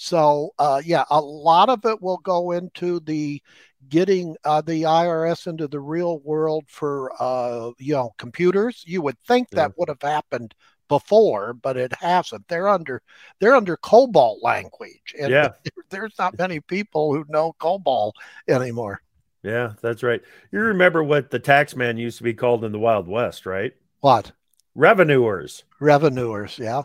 So, 0.03 0.55
uh, 0.57 0.81
yeah, 0.83 1.03
a 1.11 1.21
lot 1.21 1.69
of 1.69 1.85
it 1.85 2.01
will 2.01 2.17
go 2.17 2.53
into 2.53 2.99
the 3.01 3.39
getting 3.87 4.35
uh, 4.43 4.61
the 4.61 4.81
IRS 4.81 5.45
into 5.45 5.67
the 5.67 5.79
real 5.79 6.17
world 6.21 6.63
for, 6.69 7.11
uh, 7.19 7.69
you 7.77 7.93
know, 7.93 8.09
computers. 8.17 8.83
You 8.87 9.03
would 9.03 9.19
think 9.19 9.49
yeah. 9.51 9.57
that 9.57 9.73
would 9.77 9.89
have 9.89 10.01
happened 10.01 10.55
before, 10.87 11.53
but 11.53 11.77
it 11.77 11.93
hasn't. 11.93 12.47
They're 12.47 12.67
under 12.67 13.03
they're 13.39 13.55
under 13.55 13.77
COBOL 13.77 14.41
language, 14.41 15.13
and 15.21 15.29
yeah. 15.29 15.49
there's 15.91 16.15
not 16.17 16.35
many 16.35 16.61
people 16.61 17.13
who 17.13 17.23
know 17.29 17.53
COBOL 17.59 18.13
anymore. 18.47 19.03
Yeah, 19.43 19.73
that's 19.83 20.01
right. 20.01 20.23
You 20.51 20.61
remember 20.61 21.03
what 21.03 21.29
the 21.29 21.37
tax 21.37 21.75
man 21.75 21.97
used 21.97 22.17
to 22.17 22.23
be 22.23 22.33
called 22.33 22.65
in 22.65 22.71
the 22.71 22.79
Wild 22.79 23.07
West, 23.07 23.45
right? 23.45 23.75
What? 23.99 24.31
Revenuers. 24.73 25.63
Revenuers, 25.79 26.57
yeah. 26.57 26.83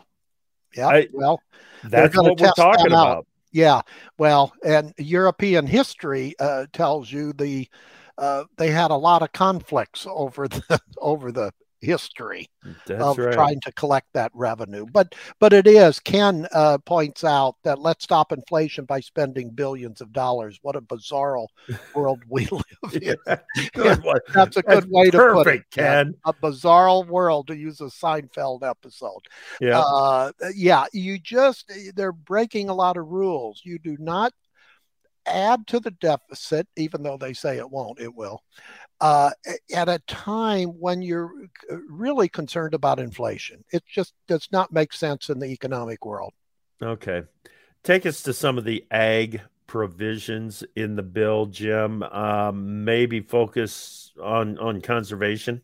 Yeah. 0.77 0.87
I, 0.87 1.07
well, 1.11 1.41
that's 1.83 2.15
what 2.15 2.39
we're 2.39 2.51
talking 2.51 2.87
about. 2.87 3.25
Yeah. 3.51 3.81
Well, 4.17 4.53
and 4.63 4.93
European 4.97 5.65
history 5.67 6.35
uh, 6.39 6.67
tells 6.73 7.11
you 7.11 7.33
the 7.33 7.67
uh, 8.17 8.45
they 8.57 8.71
had 8.71 8.91
a 8.91 8.95
lot 8.95 9.21
of 9.21 9.31
conflicts 9.31 10.05
over 10.09 10.47
the 10.47 10.81
over 10.97 11.31
the 11.31 11.51
history 11.81 12.49
That's 12.85 13.01
of 13.01 13.17
right. 13.17 13.33
trying 13.33 13.59
to 13.61 13.71
collect 13.73 14.07
that 14.13 14.31
revenue. 14.33 14.85
But 14.91 15.15
but 15.39 15.53
it 15.53 15.67
is. 15.67 15.99
Ken 15.99 16.47
uh, 16.51 16.77
points 16.79 17.23
out 17.23 17.55
that 17.63 17.79
let's 17.79 18.03
stop 18.03 18.31
inflation 18.31 18.85
by 18.85 18.99
spending 18.99 19.49
billions 19.49 20.01
of 20.01 20.11
dollars. 20.13 20.59
What 20.61 20.75
a 20.75 20.81
bizarre 20.81 21.37
world 21.95 22.21
we 22.29 22.47
live 22.51 22.63
in. 23.01 23.15
yeah, 23.75 23.95
That's 24.33 24.57
a 24.57 24.61
good 24.61 24.83
That's 24.83 24.85
way 24.87 25.09
to 25.11 25.33
put 25.33 25.47
it. 25.47 25.63
Ken. 25.71 26.13
A 26.25 26.33
bizarre 26.33 27.03
world 27.03 27.47
to 27.47 27.55
use 27.55 27.81
a 27.81 27.85
Seinfeld 27.85 28.67
episode. 28.67 29.27
Yeah. 29.59 29.79
Uh, 29.79 30.31
yeah. 30.55 30.85
You 30.93 31.19
just 31.19 31.71
they're 31.95 32.11
breaking 32.11 32.69
a 32.69 32.73
lot 32.73 32.97
of 32.97 33.07
rules. 33.07 33.61
You 33.63 33.79
do 33.79 33.97
not 33.99 34.33
add 35.27 35.67
to 35.67 35.79
the 35.79 35.91
deficit, 35.91 36.67
even 36.75 37.03
though 37.03 37.17
they 37.17 37.33
say 37.33 37.57
it 37.57 37.69
won't, 37.69 37.99
it 37.99 38.13
will 38.13 38.41
uh, 38.99 39.31
at 39.73 39.89
a 39.89 39.99
time 40.07 40.69
when 40.69 41.01
you're 41.01 41.31
really 41.89 42.27
concerned 42.27 42.73
about 42.73 42.99
inflation. 42.99 43.63
It 43.71 43.83
just 43.85 44.13
does 44.27 44.47
not 44.51 44.71
make 44.71 44.93
sense 44.93 45.29
in 45.29 45.39
the 45.39 45.47
economic 45.47 46.05
world. 46.05 46.33
Okay. 46.81 47.23
Take 47.83 48.05
us 48.05 48.23
to 48.23 48.33
some 48.33 48.57
of 48.57 48.63
the 48.63 48.85
ag 48.91 49.41
provisions 49.67 50.63
in 50.75 50.95
the 50.95 51.03
bill, 51.03 51.45
Jim? 51.47 52.01
Um, 52.03 52.83
maybe 52.83 53.19
focus 53.19 54.11
on 54.21 54.57
on 54.57 54.81
conservation. 54.81 55.61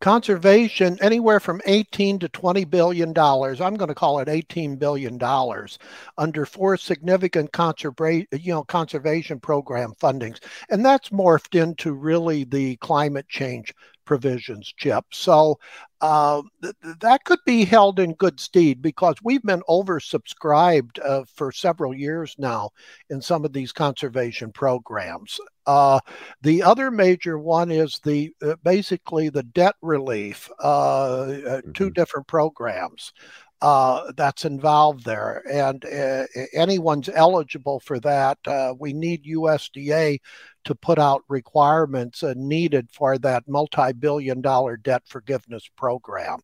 Conservation 0.00 0.96
anywhere 1.00 1.40
from 1.40 1.60
18 1.66 2.20
to 2.20 2.28
20 2.28 2.64
billion 2.64 3.12
dollars. 3.12 3.60
I'm 3.60 3.74
going 3.74 3.88
to 3.88 3.94
call 3.94 4.20
it 4.20 4.28
18 4.28 4.76
billion 4.76 5.18
dollars 5.18 5.78
under 6.16 6.46
four 6.46 6.76
significant 6.76 7.52
conservation, 7.52 8.26
you 8.32 8.52
know, 8.52 8.62
conservation 8.62 9.40
program 9.40 9.92
fundings, 10.00 10.38
and 10.70 10.86
that's 10.86 11.08
morphed 11.08 11.60
into 11.60 11.92
really 11.92 12.44
the 12.44 12.76
climate 12.76 13.28
change 13.28 13.74
provisions, 14.08 14.72
Chip. 14.78 15.04
So 15.12 15.60
uh, 16.00 16.40
th- 16.62 16.74
that 17.00 17.24
could 17.24 17.40
be 17.44 17.66
held 17.66 18.00
in 18.00 18.14
good 18.14 18.40
stead 18.40 18.80
because 18.80 19.16
we've 19.22 19.42
been 19.42 19.62
oversubscribed 19.68 20.98
uh, 21.04 21.24
for 21.34 21.52
several 21.52 21.94
years 21.94 22.34
now 22.38 22.70
in 23.10 23.20
some 23.20 23.44
of 23.44 23.52
these 23.52 23.70
conservation 23.70 24.50
programs. 24.50 25.38
Uh, 25.66 26.00
the 26.40 26.62
other 26.62 26.90
major 26.90 27.38
one 27.38 27.70
is 27.70 28.00
the 28.02 28.32
uh, 28.42 28.54
basically 28.62 29.28
the 29.28 29.42
debt 29.42 29.74
relief, 29.82 30.48
uh, 30.64 31.20
uh, 31.20 31.26
mm-hmm. 31.26 31.72
two 31.72 31.90
different 31.90 32.26
programs 32.26 33.12
uh, 33.60 34.12
that's 34.16 34.44
involved 34.44 35.04
there. 35.04 35.42
And 35.50 35.84
uh, 35.84 36.24
anyone's 36.52 37.08
eligible 37.08 37.80
for 37.80 37.98
that. 38.00 38.38
Uh, 38.46 38.74
we 38.78 38.92
need 38.92 39.24
USDA 39.24 40.20
to 40.64 40.74
put 40.74 40.98
out 40.98 41.24
requirements 41.28 42.22
uh, 42.22 42.34
needed 42.36 42.88
for 42.92 43.18
that 43.18 43.48
multi 43.48 43.92
billion 43.92 44.40
dollar 44.40 44.76
debt 44.76 45.02
forgiveness 45.06 45.68
program. 45.76 46.40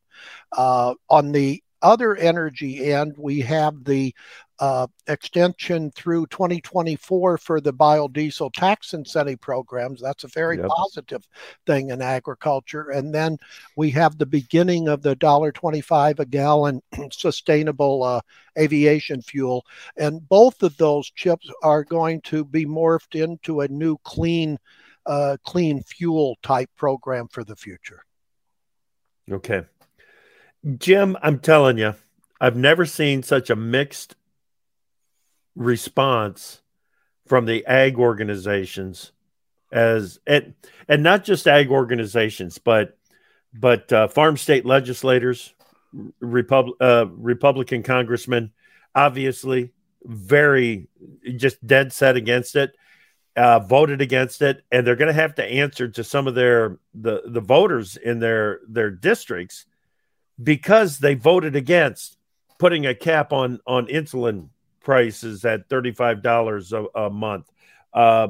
Uh, 0.53 0.95
on 1.09 1.33
the 1.33 1.63
other 1.83 2.17
energy 2.17 2.93
end, 2.93 3.15
we 3.19 3.41
have 3.43 3.85
the 3.85 4.15
uh, 4.61 4.87
extension 5.09 5.91
through 5.93 6.27
2024 6.27 7.39
for 7.39 7.61
the 7.61 7.73
biodiesel 7.73 8.53
tax 8.53 8.95
incentive 8.95 9.41
programs. 9.41 10.01
That's 10.01 10.25
a 10.25 10.29
very 10.29 10.59
yep. 10.59 10.69
positive 10.69 11.27
thing 11.67 11.91
in 11.91 12.01
agriculture. 12.01 12.91
And 12.91 13.15
then 13.15 13.39
we 13.77 13.91
have 13.91 14.17
the 14.17 14.27
beginning 14.27 14.89
of 14.89 15.03
the 15.03 15.17
$1.25 15.17 16.19
a 16.19 16.25
gallon 16.27 16.83
sustainable 17.13 18.03
uh, 18.03 18.21
aviation 18.59 19.23
fuel. 19.23 19.65
And 19.97 20.27
both 20.29 20.63
of 20.63 20.77
those 20.77 21.11
chips 21.11 21.51
are 21.63 21.85
going 21.85 22.21
to 22.23 22.45
be 22.45 22.65
morphed 22.65 23.21
into 23.21 23.63
a 23.63 23.69
new 23.69 23.99
clean, 24.05 24.59
uh, 25.07 25.37
clean 25.45 25.83
fuel 25.83 26.37
type 26.43 26.71
program 26.77 27.27
for 27.29 27.43
the 27.43 27.57
future. 27.57 28.05
Okay. 29.31 29.63
Jim, 30.79 31.17
I'm 31.23 31.41
telling 31.41 31.77
you, 31.77 31.95
I've 32.41 32.57
never 32.57 32.87
seen 32.87 33.23
such 33.23 33.51
a 33.51 33.57
mixed 33.57 34.17
response 35.55 36.61
from 37.27 37.47
the 37.47 37.65
ag 37.67 37.99
organizations 37.99 39.13
as 39.73 40.21
and 40.27 40.55
and 40.89 41.03
not 41.03 41.25
just 41.25 41.47
ag 41.47 41.71
organizations, 41.71 42.59
but 42.59 42.97
but 43.53 43.93
uh, 43.93 44.09
farm 44.09 44.37
state 44.37 44.65
legislators, 44.65 45.55
Repub- 46.21 46.81
uh, 46.81 47.07
Republican 47.11 47.83
congressmen, 47.83 48.53
obviously 48.95 49.73
very 50.05 50.89
just 51.37 51.65
dead 51.67 51.93
set 51.93 52.17
against 52.17 52.57
it, 52.57 52.75
uh, 53.37 53.59
voted 53.59 54.01
against 54.01 54.43
it, 54.43 54.63
and 54.71 54.87
they're 54.87 54.97
going 54.97 55.13
to 55.13 55.21
have 55.21 55.35
to 55.37 55.45
answer 55.45 55.89
to 55.89 56.05
some 56.05 56.27
of 56.27 56.35
their 56.35 56.79
the 56.95 57.23
the 57.27 57.41
voters 57.41 57.97
in 57.97 58.21
their 58.21 58.61
their 58.69 58.91
districts 58.91 59.67
because 60.43 60.99
they 60.99 61.15
voted 61.15 61.57
against 61.57 62.17
putting 62.59 62.87
a 62.87 62.95
cap 62.95 63.33
on 63.33 63.61
on 63.67 63.87
insulin 63.87 64.49
prices 64.85 65.45
at 65.45 65.69
$35 65.69 66.73
a, 66.73 67.01
a 67.01 67.11
month. 67.11 67.51
Uh, 67.93 68.29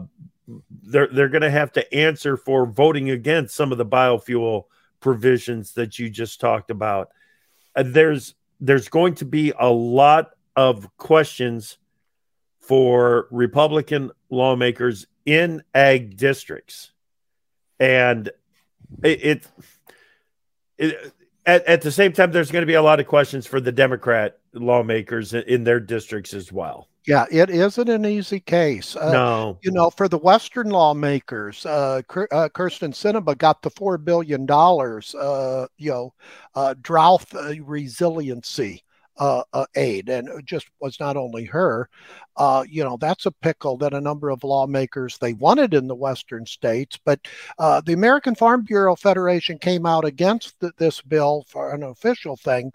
they're 0.82 1.08
they're 1.08 1.28
going 1.28 1.42
to 1.42 1.50
have 1.50 1.72
to 1.72 1.94
answer 1.94 2.36
for 2.36 2.66
voting 2.66 3.10
against 3.10 3.54
some 3.54 3.72
of 3.72 3.78
the 3.78 3.86
biofuel 3.86 4.64
provisions 5.00 5.72
that 5.72 5.98
you 5.98 6.10
just 6.10 6.40
talked 6.40 6.70
about. 6.70 7.10
Uh, 7.74 7.84
there's 7.86 8.34
there's 8.60 8.88
going 8.88 9.14
to 9.14 9.24
be 9.24 9.52
a 9.58 9.70
lot 9.70 10.32
of 10.54 10.94
questions 10.96 11.78
for 12.60 13.26
Republican 13.30 14.10
lawmakers 14.30 15.06
in 15.26 15.62
ag 15.74 16.16
districts, 16.16 16.92
and 17.80 18.28
it, 19.02 19.24
it, 19.24 19.46
it 20.78 21.14
at, 21.46 21.64
at 21.66 21.82
the 21.82 21.90
same 21.90 22.12
time, 22.12 22.32
there's 22.32 22.50
going 22.50 22.62
to 22.62 22.66
be 22.66 22.74
a 22.74 22.82
lot 22.82 23.00
of 23.00 23.06
questions 23.06 23.46
for 23.46 23.60
the 23.60 23.72
Democrat 23.72 24.38
lawmakers 24.54 25.34
in 25.34 25.64
their 25.64 25.80
districts 25.80 26.34
as 26.34 26.52
well. 26.52 26.88
Yeah, 27.06 27.26
it 27.30 27.50
isn't 27.50 27.88
an 27.88 28.06
easy 28.06 28.40
case. 28.40 28.96
Uh, 28.96 29.12
no, 29.12 29.58
you 29.62 29.70
know, 29.70 29.90
for 29.90 30.08
the 30.08 30.16
Western 30.16 30.70
lawmakers, 30.70 31.66
uh, 31.66 32.00
uh, 32.08 32.48
Kyrsten 32.48 32.94
Sinema 32.94 33.36
got 33.36 33.60
the 33.60 33.68
four 33.68 33.98
billion 33.98 34.46
dollars, 34.46 35.14
uh, 35.14 35.66
you 35.76 35.90
know, 35.90 36.14
uh, 36.54 36.74
drought 36.80 37.26
resiliency 37.60 38.82
uh, 39.18 39.42
uh, 39.52 39.66
aid, 39.76 40.08
and 40.08 40.28
it 40.28 40.44
just 40.44 40.68
was 40.80 40.98
not 40.98 41.16
only 41.16 41.44
her. 41.44 41.88
Uh, 42.36 42.64
you 42.68 42.82
know, 42.82 42.96
that's 42.96 43.26
a 43.26 43.30
pickle 43.30 43.76
that 43.76 43.94
a 43.94 44.00
number 44.00 44.30
of 44.30 44.42
lawmakers 44.42 45.18
they 45.18 45.34
wanted 45.34 45.74
in 45.74 45.86
the 45.86 45.94
western 45.94 46.44
states, 46.46 46.98
but 47.04 47.20
uh, 47.58 47.80
the 47.82 47.92
American 47.92 48.34
Farm 48.34 48.62
Bureau 48.62 48.96
Federation 48.96 49.58
came 49.58 49.86
out 49.86 50.04
against 50.04 50.58
the, 50.60 50.72
this 50.78 51.00
bill 51.00 51.44
for 51.48 51.72
an 51.72 51.82
official 51.82 52.36
thing. 52.36 52.72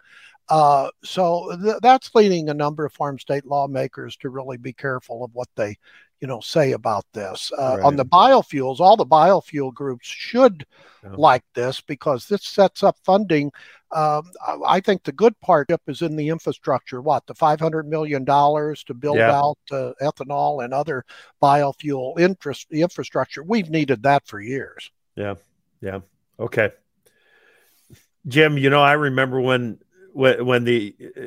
Uh, 0.49 0.89
so 1.03 1.55
th- 1.61 1.77
that's 1.81 2.13
leading 2.15 2.49
a 2.49 2.53
number 2.53 2.85
of 2.85 2.93
farm 2.93 3.19
state 3.19 3.45
lawmakers 3.45 4.17
to 4.17 4.29
really 4.29 4.57
be 4.57 4.73
careful 4.73 5.23
of 5.23 5.33
what 5.33 5.47
they 5.55 5.77
you 6.21 6.27
know 6.27 6.39
say 6.41 6.73
about 6.73 7.05
this 7.13 7.51
uh, 7.57 7.75
right. 7.77 7.85
on 7.85 7.95
the 7.95 8.05
biofuels 8.05 8.81
all 8.81 8.97
the 8.97 9.05
biofuel 9.05 9.73
groups 9.73 10.05
should 10.05 10.65
yeah. 11.01 11.11
like 11.15 11.43
this 11.53 11.79
because 11.79 12.27
this 12.27 12.43
sets 12.43 12.83
up 12.83 12.97
funding 13.05 13.49
um, 13.91 14.31
I 14.67 14.81
think 14.81 15.03
the 15.03 15.11
good 15.11 15.39
part 15.41 15.71
is 15.87 16.01
in 16.03 16.15
the 16.15 16.29
infrastructure. 16.29 17.01
What 17.01 17.25
the 17.25 17.33
five 17.33 17.59
hundred 17.59 17.87
million 17.87 18.23
dollars 18.23 18.83
to 18.83 18.93
build 18.93 19.17
yeah. 19.17 19.35
out 19.35 19.57
uh, 19.71 19.93
ethanol 19.99 20.63
and 20.63 20.73
other 20.73 21.05
biofuel 21.41 22.19
interest 22.19 22.67
infrastructure. 22.71 23.43
We've 23.43 23.69
needed 23.69 24.03
that 24.03 24.27
for 24.27 24.39
years. 24.39 24.91
Yeah, 25.15 25.35
yeah. 25.81 26.01
Okay, 26.39 26.69
Jim. 28.27 28.59
You 28.59 28.69
know, 28.69 28.81
I 28.81 28.93
remember 28.93 29.41
when 29.41 29.79
when, 30.13 30.45
when 30.45 30.63
the 30.63 30.95
uh, 31.17 31.21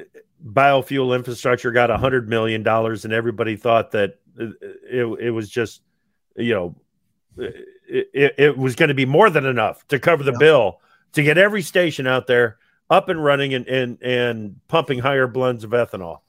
biofuel 0.45 1.15
infrastructure 1.15 1.71
got 1.71 1.91
a 1.91 1.97
hundred 1.97 2.29
million 2.29 2.63
dollars, 2.63 3.05
and 3.05 3.13
everybody 3.13 3.57
thought 3.57 3.93
that 3.93 4.19
it, 4.37 5.07
it 5.21 5.31
was 5.31 5.49
just, 5.49 5.83
you 6.37 6.55
know, 6.55 6.75
it, 7.37 8.35
it 8.39 8.59
was 8.59 8.75
going 8.75 8.89
to 8.89 8.95
be 8.95 9.07
more 9.07 9.31
than 9.31 9.47
enough 9.47 9.87
to 9.89 9.99
cover 9.99 10.23
the 10.23 10.33
yeah. 10.33 10.39
bill 10.39 10.81
to 11.13 11.23
get 11.23 11.39
every 11.39 11.63
station 11.63 12.07
out 12.07 12.27
there 12.27 12.59
up 12.91 13.09
and 13.09 13.23
running 13.23 13.55
and, 13.55 13.67
and, 13.67 14.03
and 14.03 14.57
pumping 14.69 14.99
higher 14.99 15.27
blends 15.27 15.65
of 15.65 15.71
ethanol. 15.71 16.21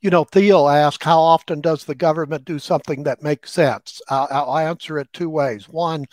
You 0.00 0.10
know, 0.10 0.24
Theo 0.24 0.68
asked, 0.68 1.02
how 1.02 1.18
often 1.18 1.62
does 1.62 1.84
the 1.84 1.94
government 1.94 2.44
do 2.44 2.58
something 2.58 3.04
that 3.04 3.22
makes 3.22 3.52
sense? 3.52 4.02
I'll, 4.10 4.28
I'll 4.30 4.58
answer 4.58 4.98
it 4.98 5.08
two 5.14 5.30
ways. 5.30 5.66
One, 5.66 6.04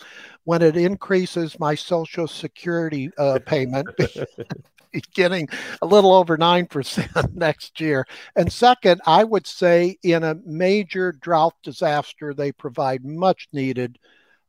when 0.44 0.62
it 0.62 0.76
increases 0.76 1.60
my 1.60 1.74
Social 1.74 2.26
Security 2.26 3.10
uh, 3.18 3.38
payment 3.44 3.88
getting 5.14 5.48
a 5.80 5.86
little 5.86 6.12
over 6.12 6.36
9% 6.36 7.32
next 7.34 7.80
year. 7.80 8.06
And 8.36 8.52
second, 8.52 9.00
I 9.06 9.24
would 9.24 9.46
say 9.46 9.98
in 10.02 10.22
a 10.22 10.36
major 10.44 11.12
drought 11.12 11.54
disaster, 11.62 12.34
they 12.34 12.52
provide 12.52 13.04
much 13.04 13.48
needed 13.52 13.98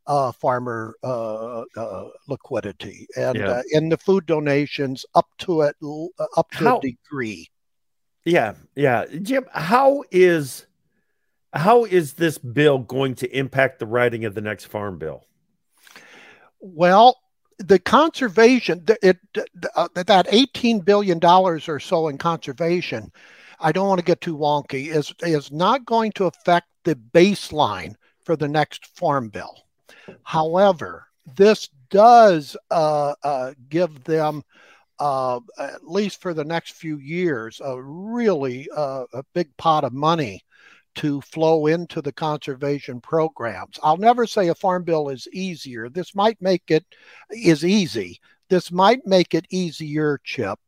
uh, 0.05 0.31
farmer 0.33 0.95
uh, 1.03 1.63
uh, 1.77 2.09
liquidity 2.27 3.07
and 3.15 3.37
yeah. 3.37 3.49
Uh, 3.49 3.61
in 3.71 3.89
the 3.89 3.97
food 3.97 4.25
donations 4.25 5.05
up 5.15 5.27
to 5.37 5.61
it 5.61 5.75
uh, 5.81 6.25
up 6.35 6.51
to 6.51 6.63
how, 6.65 6.77
a 6.77 6.81
degree. 6.81 7.49
Yeah, 8.25 8.55
yeah, 8.75 9.05
Jim. 9.21 9.45
How 9.51 10.03
is 10.11 10.65
how 11.53 11.85
is 11.85 12.13
this 12.13 12.37
bill 12.37 12.79
going 12.79 13.15
to 13.15 13.37
impact 13.37 13.79
the 13.79 13.85
writing 13.85 14.25
of 14.25 14.33
the 14.33 14.41
next 14.41 14.65
farm 14.65 14.97
bill? 14.97 15.25
Well, 16.59 17.17
the 17.67 17.79
conservation 17.79 18.83
it 19.01 19.17
uh, 19.75 19.87
that 19.95 20.27
18 20.29 20.79
billion 20.79 21.19
dollars 21.19 21.69
or 21.69 21.79
so 21.79 22.07
in 22.07 22.17
conservation 22.17 23.11
i 23.59 23.71
don't 23.71 23.87
want 23.87 23.99
to 23.99 24.05
get 24.05 24.21
too 24.21 24.37
wonky 24.37 24.87
is 24.87 25.13
is 25.21 25.51
not 25.51 25.85
going 25.85 26.11
to 26.11 26.25
affect 26.25 26.67
the 26.83 26.95
baseline 26.95 27.95
for 28.23 28.35
the 28.35 28.47
next 28.47 28.85
farm 28.87 29.29
bill. 29.29 29.65
However 30.23 31.07
this 31.37 31.69
does 31.89 32.57
uh, 32.69 33.13
uh, 33.23 33.53
give 33.69 34.03
them 34.03 34.43
uh, 34.99 35.39
at 35.57 35.87
least 35.87 36.21
for 36.21 36.33
the 36.33 36.43
next 36.43 36.73
few 36.73 36.97
years 36.97 37.61
a 37.63 37.81
really 37.81 38.67
uh, 38.75 39.05
a 39.13 39.23
big 39.33 39.55
pot 39.57 39.83
of 39.83 39.93
money 39.93 40.43
to 40.95 41.21
flow 41.21 41.67
into 41.67 42.01
the 42.01 42.11
conservation 42.11 43.01
programs. 43.01 43.79
I'll 43.83 43.97
never 43.97 44.25
say 44.25 44.47
a 44.47 44.55
farm 44.55 44.83
bill 44.83 45.09
is 45.09 45.27
easier. 45.33 45.89
This 45.89 46.15
might 46.15 46.41
make 46.41 46.63
it 46.69 46.85
is 47.29 47.65
easy. 47.65 48.19
This 48.49 48.71
might 48.71 49.05
make 49.05 49.33
it 49.33 49.45
easier, 49.49 50.19
Chip. 50.23 50.59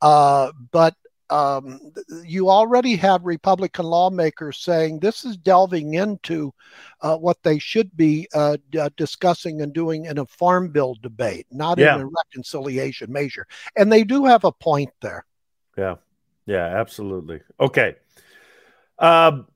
Uh, 0.00 0.52
but 0.70 0.94
um, 1.30 1.80
you 2.24 2.50
already 2.50 2.96
have 2.96 3.24
Republican 3.24 3.86
lawmakers 3.86 4.58
saying 4.58 4.98
this 4.98 5.24
is 5.24 5.36
delving 5.36 5.94
into 5.94 6.52
uh, 7.00 7.16
what 7.16 7.42
they 7.42 7.58
should 7.58 7.96
be 7.96 8.28
uh, 8.34 8.58
d- 8.70 8.78
uh, 8.78 8.90
discussing 8.96 9.62
and 9.62 9.72
doing 9.72 10.04
in 10.04 10.18
a 10.18 10.26
farm 10.26 10.68
bill 10.68 10.96
debate, 11.02 11.46
not 11.50 11.78
yeah. 11.78 11.96
in 11.96 12.02
a 12.02 12.06
reconciliation 12.06 13.10
measure. 13.10 13.46
And 13.76 13.90
they 13.90 14.04
do 14.04 14.26
have 14.26 14.44
a 14.44 14.52
point 14.52 14.90
there. 15.00 15.24
Yeah, 15.76 15.96
yeah, 16.46 16.66
absolutely. 16.66 17.40
Okay. 17.58 17.96
Um, 18.98 19.48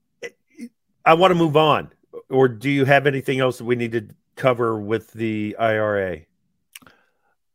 I 1.09 1.15
want 1.15 1.31
to 1.31 1.35
move 1.35 1.57
on. 1.57 1.91
Or 2.29 2.49
do 2.49 2.69
you 2.69 2.85
have 2.85 3.07
anything 3.07 3.41
else 3.41 3.57
that 3.57 3.65
we 3.65 3.77
need 3.77 3.93
to 3.93 4.09
cover 4.37 4.79
with 4.79 5.11
the 5.15 5.57
IRA? 5.59 6.21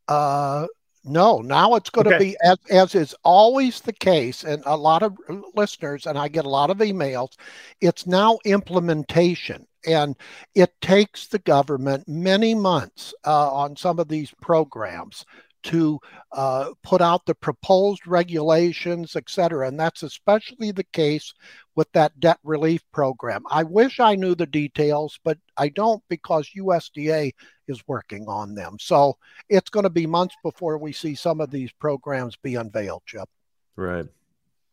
Uh, 0.08 0.66
no, 1.04 1.40
now 1.40 1.76
it's 1.76 1.88
going 1.88 2.08
okay. 2.08 2.18
to 2.18 2.24
be 2.24 2.36
as 2.42 2.58
as 2.68 2.94
is 2.96 3.14
always 3.22 3.80
the 3.80 3.92
case, 3.92 4.42
and 4.42 4.60
a 4.66 4.76
lot 4.76 5.04
of 5.04 5.16
listeners, 5.54 6.06
and 6.06 6.18
I 6.18 6.26
get 6.26 6.46
a 6.46 6.48
lot 6.48 6.70
of 6.70 6.78
emails. 6.78 7.36
It's 7.80 8.08
now 8.08 8.40
implementation, 8.44 9.68
and 9.86 10.16
it 10.56 10.72
takes 10.80 11.28
the 11.28 11.38
government 11.38 12.08
many 12.08 12.56
months 12.56 13.14
uh, 13.24 13.54
on 13.54 13.76
some 13.76 14.00
of 14.00 14.08
these 14.08 14.32
programs 14.40 15.24
to 15.64 15.98
uh, 16.32 16.70
put 16.82 17.00
out 17.00 17.24
the 17.24 17.34
proposed 17.34 18.06
regulations, 18.06 19.16
et 19.16 19.28
cetera. 19.28 19.66
And 19.66 19.80
that's 19.80 20.02
especially 20.02 20.70
the 20.70 20.84
case 20.84 21.32
with 21.74 21.90
that 21.92 22.18
debt 22.20 22.38
relief 22.44 22.82
program. 22.92 23.42
I 23.50 23.64
wish 23.64 23.98
I 23.98 24.14
knew 24.14 24.34
the 24.34 24.46
details, 24.46 25.18
but 25.24 25.38
I 25.56 25.70
don't 25.70 26.02
because 26.08 26.50
USDA 26.56 27.32
is 27.66 27.82
working 27.86 28.26
on 28.28 28.54
them. 28.54 28.76
So 28.78 29.16
it's 29.48 29.70
going 29.70 29.84
to 29.84 29.90
be 29.90 30.06
months 30.06 30.36
before 30.42 30.78
we 30.78 30.92
see 30.92 31.14
some 31.14 31.40
of 31.40 31.50
these 31.50 31.72
programs 31.72 32.36
be 32.36 32.54
unveiled, 32.54 33.02
Chip. 33.06 33.28
Right. 33.76 34.06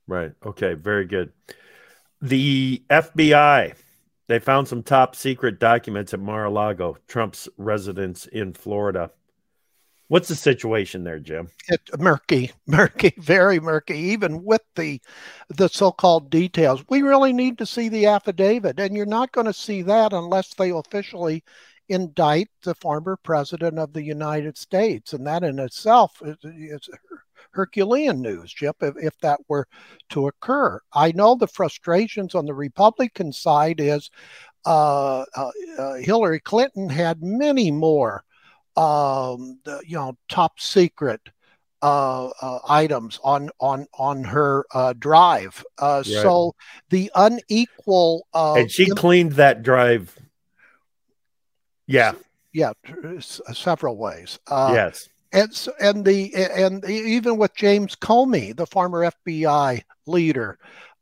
Right. 0.08 0.34
Okay. 0.46 0.74
Very 0.74 1.06
good. 1.06 1.32
The 2.22 2.84
FBI, 2.90 3.76
they 4.28 4.40
found 4.40 4.68
some 4.68 4.84
top 4.84 5.16
secret 5.16 5.60
documents 5.60 6.14
at 6.14 6.20
Mar 6.20 6.46
a 6.46 6.50
Lago, 6.50 6.98
Trump's 7.08 7.48
residence 7.58 8.28
in 8.28 8.54
Florida. 8.54 9.12
What's 10.12 10.28
the 10.28 10.36
situation 10.36 11.06
there, 11.06 11.20
Jim? 11.20 11.48
It's 11.70 11.98
murky, 11.98 12.52
murky, 12.68 13.14
very 13.18 13.62
murky. 13.62 13.98
Even 13.98 14.44
with 14.44 14.60
the 14.76 15.00
the 15.48 15.70
so-called 15.70 16.30
details, 16.30 16.84
we 16.90 17.02
really 17.02 17.32
need 17.32 17.58
to 17.60 17.66
see 17.66 17.88
the 17.88 18.08
affidavit, 18.08 18.78
and 18.78 18.94
you're 18.94 19.06
not 19.06 19.32
going 19.32 19.48
to 19.48 19.54
see 19.54 19.82
that 19.84 20.12
unless 20.12 20.54
they 20.54 20.72
officially 20.72 21.46
indict 21.88 22.50
the 22.64 22.76
former 22.76 23.16
president 23.24 23.80
of 23.80 23.94
the 23.94 24.04
United 24.04 24.58
States, 24.58 25.14
and 25.14 25.26
that 25.26 25.46
in 25.46 25.60
itself 25.60 26.22
is, 26.26 26.36
is 26.44 26.90
Herculean 27.52 28.22
news, 28.22 28.52
Chip, 28.52 28.76
if, 28.82 28.96
if 28.98 29.18
that 29.20 29.40
were 29.48 29.66
to 30.10 30.28
occur. 30.28 30.82
I 30.92 31.14
know 31.14 31.36
the 31.36 31.48
frustrations 31.48 32.36
on 32.36 32.46
the 32.46 32.54
Republican 32.54 33.32
side 33.32 33.80
is 33.80 34.12
uh, 34.66 35.24
uh, 35.38 35.52
uh, 35.80 35.94
Hillary 35.94 36.42
Clinton 36.42 36.90
had 36.90 37.24
many 37.24 37.72
more 37.72 38.26
um, 38.78 39.60
the, 39.66 39.82
you 39.86 39.96
know 39.96 40.18
top 40.30 40.60
secret 40.60 41.22
uh, 41.82 42.28
uh, 42.42 42.60
items 42.68 43.20
on 43.24 43.50
on 43.60 43.88
on 43.98 44.24
her 44.24 44.66
uh, 44.74 44.94
drive. 44.94 45.64
Uh, 45.82 45.98
right. 45.98 46.06
So 46.06 46.56
the 46.90 47.12
unequal 47.16 48.28
uh, 48.34 48.56
and 48.56 48.72
she 48.72 48.90
cleaned 48.90 49.34
that 49.34 49.64
drive. 49.64 50.16
Yeah, 51.88 52.14
yeah, 52.54 52.72
several 53.52 53.98
ways. 53.98 54.40
Uh, 54.48 54.72
yes, 54.74 55.10
and 55.34 55.54
so, 55.54 55.74
and 55.80 56.06
the 56.06 56.34
and 56.36 56.84
even 56.86 57.38
with 57.38 57.56
James 57.56 57.96
Comey, 57.96 58.56
the 58.56 58.68
former 58.68 59.12
FBI 59.26 59.82
leader, 60.06 60.58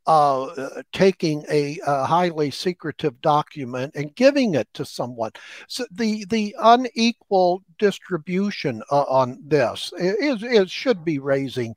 uh, 0.09 0.81
taking 0.91 1.45
a, 1.51 1.77
a, 1.85 2.03
highly 2.03 2.49
secretive 2.49 3.21
document 3.21 3.93
and 3.93 4.15
giving 4.15 4.55
it 4.55 4.67
to 4.73 4.83
someone. 4.83 5.29
So 5.67 5.85
the 5.91 6.25
the 6.25 6.55
unequal 6.59 7.61
distribution 7.77 8.81
uh, 8.91 9.03
on 9.03 9.39
this 9.45 9.93
is, 9.99 10.41
is 10.41 10.71
should 10.71 11.05
be 11.05 11.19
raising 11.19 11.75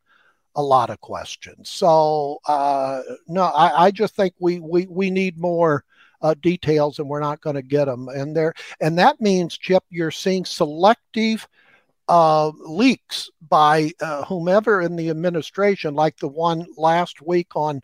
a 0.55 0.63
lot 0.63 0.89
of 0.89 0.99
questions. 1.03 1.69
So 1.69 2.39
uh, 2.49 3.03
no, 3.29 3.43
I, 3.43 3.85
I, 3.85 3.91
just 3.91 4.17
think 4.17 4.33
we 4.41 4.61
we 4.61 4.87
we 4.87 5.11
need 5.11 5.39
more. 5.39 5.85
Uh, 6.23 6.35
details 6.41 7.01
and 7.01 7.09
we're 7.09 7.19
not 7.19 7.41
going 7.41 7.57
to 7.57 7.63
get 7.63 7.87
them 7.87 8.07
and 8.09 8.37
there 8.37 8.55
and 8.81 8.97
that 8.97 9.21
means 9.21 9.59
chip 9.59 9.83
you're 9.91 10.13
seeing 10.13 10.45
selective 10.45 11.49
uh, 12.09 12.51
leaks 12.67 13.31
by 13.49 13.91
uh, 14.01 14.25
whomever 14.25 14.83
in 14.83 14.97
the 14.97 15.09
administration, 15.09 15.95
like 15.95 16.17
the 16.19 16.29
one 16.29 16.67
last 16.77 17.23
week 17.23 17.49
on 17.55 17.81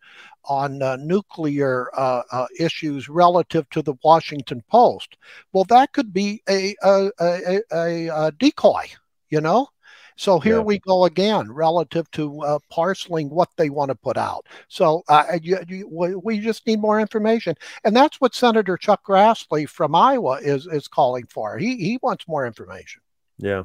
on 0.48 0.82
uh, 0.82 0.96
nuclear 0.96 1.90
uh, 1.96 2.22
uh, 2.32 2.46
issues 2.58 3.08
relative 3.08 3.68
to 3.70 3.82
the 3.82 3.94
Washington 4.02 4.62
Post. 4.68 5.16
Well, 5.52 5.64
that 5.64 5.92
could 5.92 6.12
be 6.12 6.42
a 6.48 6.74
a, 6.82 7.10
a, 7.20 7.60
a, 7.72 8.08
a 8.08 8.32
decoy, 8.32 8.86
you 9.30 9.40
know. 9.40 9.68
So 10.16 10.40
here 10.40 10.56
yeah. 10.56 10.62
we 10.62 10.80
go 10.80 11.04
again, 11.04 11.52
relative 11.52 12.10
to 12.10 12.40
uh, 12.40 12.58
parceling 12.70 13.30
what 13.30 13.50
they 13.56 13.70
want 13.70 13.90
to 13.90 13.94
put 13.94 14.16
out. 14.16 14.46
So 14.66 15.04
uh, 15.08 15.38
you, 15.40 15.60
you, 15.68 16.20
we 16.24 16.40
just 16.40 16.66
need 16.66 16.80
more 16.80 16.98
information, 16.98 17.54
and 17.84 17.94
that's 17.94 18.20
what 18.20 18.34
Senator 18.34 18.76
Chuck 18.76 19.04
Grassley 19.06 19.68
from 19.68 19.94
Iowa 19.94 20.40
is 20.42 20.66
is 20.66 20.88
calling 20.88 21.24
for. 21.26 21.56
He 21.56 21.76
he 21.76 22.00
wants 22.02 22.26
more 22.26 22.48
information. 22.48 23.00
Yeah, 23.38 23.62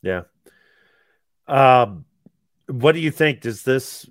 yeah. 0.00 0.22
Um, 1.46 2.06
what 2.68 2.92
do 2.92 3.00
you 3.00 3.10
think? 3.10 3.42
Does 3.42 3.62
this 3.62 4.08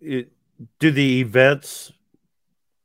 it, 0.00 0.32
do 0.78 0.90
the 0.90 1.20
events 1.20 1.92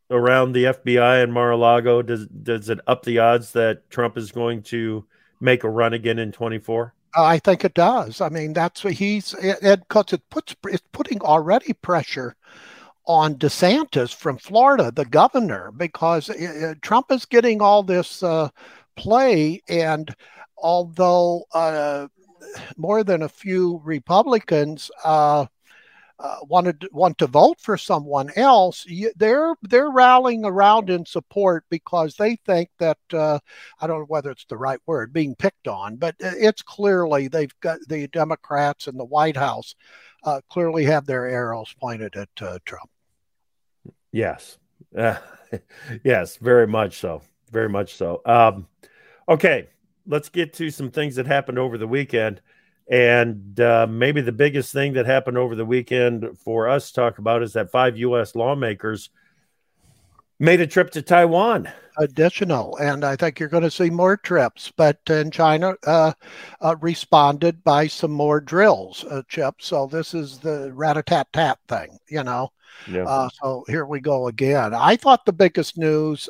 around 0.10 0.54
the 0.54 0.66
FBI 0.66 1.24
and 1.24 1.34
Mar-a-Lago 1.34 2.02
does 2.02 2.28
does 2.28 2.70
it 2.70 2.80
up 2.88 3.04
the 3.04 3.20
odds 3.20 3.52
that 3.54 3.90
Trump 3.90 4.18
is 4.18 4.32
going 4.32 4.62
to 4.64 5.06
make 5.40 5.64
a 5.64 5.70
run 5.70 5.94
again 5.94 6.20
in 6.20 6.32
24? 6.32 6.94
I 7.16 7.40
think 7.40 7.64
it 7.64 7.74
does. 7.74 8.22
I 8.22 8.30
mean, 8.30 8.54
that's 8.54 8.84
what 8.84 8.94
he's 8.94 9.34
it 9.36 9.80
because 9.88 10.14
it 10.14 10.30
puts 10.30 10.56
it's 10.66 10.84
putting 10.92 11.22
already 11.22 11.74
pressure 11.74 12.36
on 13.06 13.36
DeSantis 13.36 14.16
from 14.16 14.38
Florida, 14.38 14.92
the 14.92 15.06
governor, 15.06 15.72
because 15.76 16.30
uh, 16.30 16.74
Trump 16.82 17.12
is 17.12 17.26
getting 17.26 17.62
all 17.62 17.84
this 17.84 18.24
uh, 18.24 18.50
play, 18.96 19.62
and 19.68 20.16
although 20.58 21.44
uh, 21.54 22.08
more 22.78 23.04
than 23.04 23.24
a 23.24 23.30
few 23.30 23.82
Republicans 23.84 24.90
uh, 25.04 25.46
uh, 26.24 26.38
wanted 26.44 26.88
want 26.94 27.18
to 27.18 27.28
vote 27.28 27.60
for 27.60 27.78
someone 27.78 28.32
else, 28.38 28.88
they're 29.18 29.56
they're 29.62 29.92
rallying 29.92 30.46
around 30.46 30.90
in 30.90 31.06
support 31.06 31.66
because 31.70 32.16
they 32.16 32.38
think 32.46 32.70
that 32.80 32.98
uh, 33.12 33.38
I 33.82 33.88
don't 33.88 34.00
know 34.00 34.06
whether 34.08 34.32
it's 34.32 34.46
the 34.46 34.58
right 34.58 34.80
word 34.86 35.12
being 35.12 35.36
picked 35.36 35.68
on, 35.68 35.98
but 35.98 36.16
it's 36.20 36.62
clearly 36.62 37.28
they've 37.28 37.54
got 37.60 37.80
the 37.90 38.08
Democrats 38.08 38.88
and 38.88 38.98
the 38.98 39.04
White 39.04 39.36
House 39.36 39.76
uh, 40.24 40.40
clearly 40.50 40.86
have 40.86 41.06
their 41.06 41.28
arrows 41.28 41.76
pointed 41.78 42.16
at 42.16 42.30
uh, 42.42 42.58
Trump. 42.64 42.90
Yes, 44.14 44.58
yes, 46.04 46.38
very 46.38 46.68
much 46.68 47.00
so, 47.00 47.22
very 47.52 47.68
much 47.68 47.96
so. 47.96 48.22
Um, 48.26 48.68
okay, 49.28 49.68
let's 50.08 50.30
get 50.30 50.54
to 50.54 50.70
some 50.70 50.90
things 50.90 51.16
that 51.18 51.28
happened 51.28 51.60
over 51.60 51.78
the 51.78 51.88
weekend. 51.88 52.42
And 52.90 53.60
uh, 53.60 53.88
maybe 53.90 54.22
the 54.22 54.32
biggest 54.32 54.74
thing 54.74 54.94
that 54.94 55.06
happened 55.06 55.38
over 55.38 55.56
the 55.56 55.66
weekend 55.66 56.38
for 56.40 56.68
us 56.68 56.90
to 56.90 56.94
talk 56.94 57.18
about 57.18 57.42
is 57.42 57.54
that 57.54 57.72
five 57.72 57.98
U.S. 57.98 58.36
lawmakers 58.36 59.10
made 60.40 60.60
a 60.60 60.68
trip 60.68 60.92
to 60.92 61.02
Taiwan. 61.02 61.70
Additional, 61.98 62.76
and 62.78 63.06
I 63.06 63.16
think 63.16 63.40
you're 63.40 63.50
going 63.50 63.64
to 63.64 63.72
see 63.72 63.90
more 63.90 64.18
trips. 64.18 64.72
But 64.76 65.00
in 65.08 65.32
China, 65.32 65.76
uh, 65.86 66.14
uh, 66.60 66.76
responded 66.82 67.64
by 67.64 67.88
some 67.88 68.12
more 68.12 68.42
drills, 68.42 69.06
uh, 69.06 69.22
Chip. 69.30 69.56
So 69.60 69.88
this 69.88 70.14
is 70.14 70.40
the 70.40 70.72
rat 70.74 70.98
a 70.98 71.04
tat 71.04 71.28
tat 71.32 71.60
thing, 71.68 71.98
you 72.10 72.24
know. 72.24 72.52
Yeah. 72.92 73.04
Uh, 73.04 73.30
so 73.42 73.64
here 73.68 73.86
we 73.86 74.00
go 74.00 74.28
again. 74.28 74.74
I 74.74 74.96
thought 74.96 75.26
the 75.26 75.34
biggest 75.34 75.78
news 75.78 76.28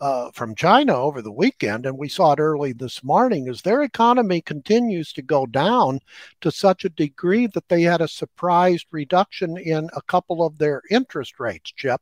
uh, 0.00 0.30
from 0.32 0.54
China 0.54 0.94
over 0.94 1.20
the 1.20 1.30
weekend, 1.30 1.84
and 1.84 1.98
we 1.98 2.08
saw 2.08 2.32
it 2.32 2.38
early 2.38 2.72
this 2.72 3.04
morning, 3.04 3.48
is 3.48 3.60
their 3.60 3.82
economy 3.82 4.40
continues 4.40 5.12
to 5.12 5.20
go 5.20 5.44
down 5.44 6.00
to 6.40 6.50
such 6.50 6.84
a 6.84 6.90
degree 6.90 7.46
that 7.48 7.68
they 7.68 7.82
had 7.82 8.00
a 8.00 8.08
surprised 8.08 8.86
reduction 8.90 9.58
in 9.58 9.90
a 9.94 10.02
couple 10.02 10.44
of 10.44 10.56
their 10.56 10.82
interest 10.90 11.38
rates, 11.38 11.72
Chip. 11.76 12.00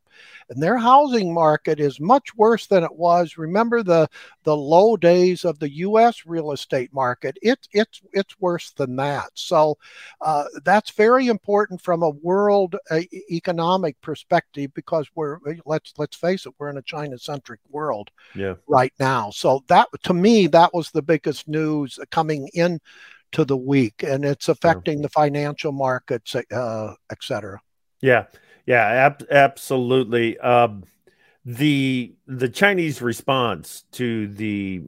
And 0.48 0.62
their 0.62 0.78
housing 0.78 1.34
market 1.34 1.80
is 1.80 1.98
much 1.98 2.34
worse 2.37 2.66
than 2.66 2.84
it 2.84 2.94
was. 2.94 3.37
Remember 3.37 3.82
the 3.82 4.08
the 4.44 4.56
low 4.56 4.96
days 4.96 5.44
of 5.44 5.58
the 5.58 5.70
U.S. 5.70 6.24
real 6.24 6.52
estate 6.52 6.92
market. 6.92 7.37
It's 7.42 7.68
it's 7.72 8.00
it's 8.12 8.40
worse 8.40 8.70
than 8.70 8.94
that. 8.96 9.30
So 9.34 9.76
uh, 10.20 10.44
that's 10.64 10.90
very 10.92 11.26
important 11.26 11.82
from 11.82 12.02
a 12.02 12.11
world 12.11 12.76
uh, 12.90 13.00
economic 13.30 14.00
perspective 14.00 14.72
because 14.74 15.08
we're 15.14 15.38
let's 15.66 15.92
let's 15.98 16.16
face 16.16 16.46
it, 16.46 16.54
we're 16.58 16.70
in 16.70 16.78
a 16.78 16.82
China 16.82 17.18
centric 17.18 17.61
world 17.70 17.88
world 17.88 18.11
yeah. 18.35 18.55
right 18.66 18.92
now. 19.01 19.31
So 19.31 19.64
that 19.68 19.88
to 20.03 20.14
me, 20.14 20.46
that 20.48 20.74
was 20.74 20.90
the 20.90 21.03
biggest 21.03 21.48
news 21.48 21.98
coming 22.11 22.48
in 22.55 22.81
to 23.33 23.44
the 23.44 23.57
week, 23.57 24.03
and 24.03 24.24
it's 24.24 24.48
affecting 24.48 24.98
yeah. 24.98 25.03
the 25.03 25.09
financial 25.11 25.72
markets, 25.72 26.35
uh, 26.35 26.94
et 27.11 27.18
cetera. 27.22 27.61
Yeah, 28.01 28.24
yeah, 28.66 28.85
ab- 29.07 29.27
absolutely. 29.31 30.38
Um, 30.38 30.85
the 31.44 32.14
the 32.27 32.48
Chinese 32.48 33.03
response 33.03 33.85
to 33.92 34.29
the 34.29 34.83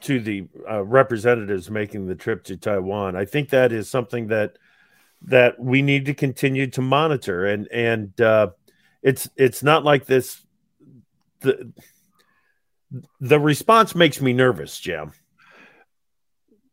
to 0.00 0.20
the 0.20 0.48
uh, 0.68 0.84
representatives 0.84 1.70
making 1.70 2.06
the 2.06 2.14
trip 2.14 2.44
to 2.44 2.56
Taiwan, 2.56 3.16
I 3.16 3.24
think 3.24 3.50
that 3.50 3.72
is 3.72 3.88
something 3.88 4.28
that 4.28 4.58
that 5.22 5.58
we 5.58 5.82
need 5.82 6.06
to 6.06 6.14
continue 6.14 6.66
to 6.68 6.82
monitor, 6.82 7.46
and 7.46 7.68
and 7.72 8.20
uh, 8.20 8.50
it's 9.02 9.30
it's 9.36 9.62
not 9.62 9.84
like 9.84 10.06
this. 10.06 10.44
The 11.42 11.72
the 13.20 13.40
response 13.40 13.94
makes 13.94 14.20
me 14.20 14.32
nervous, 14.32 14.78
Jim. 14.78 15.12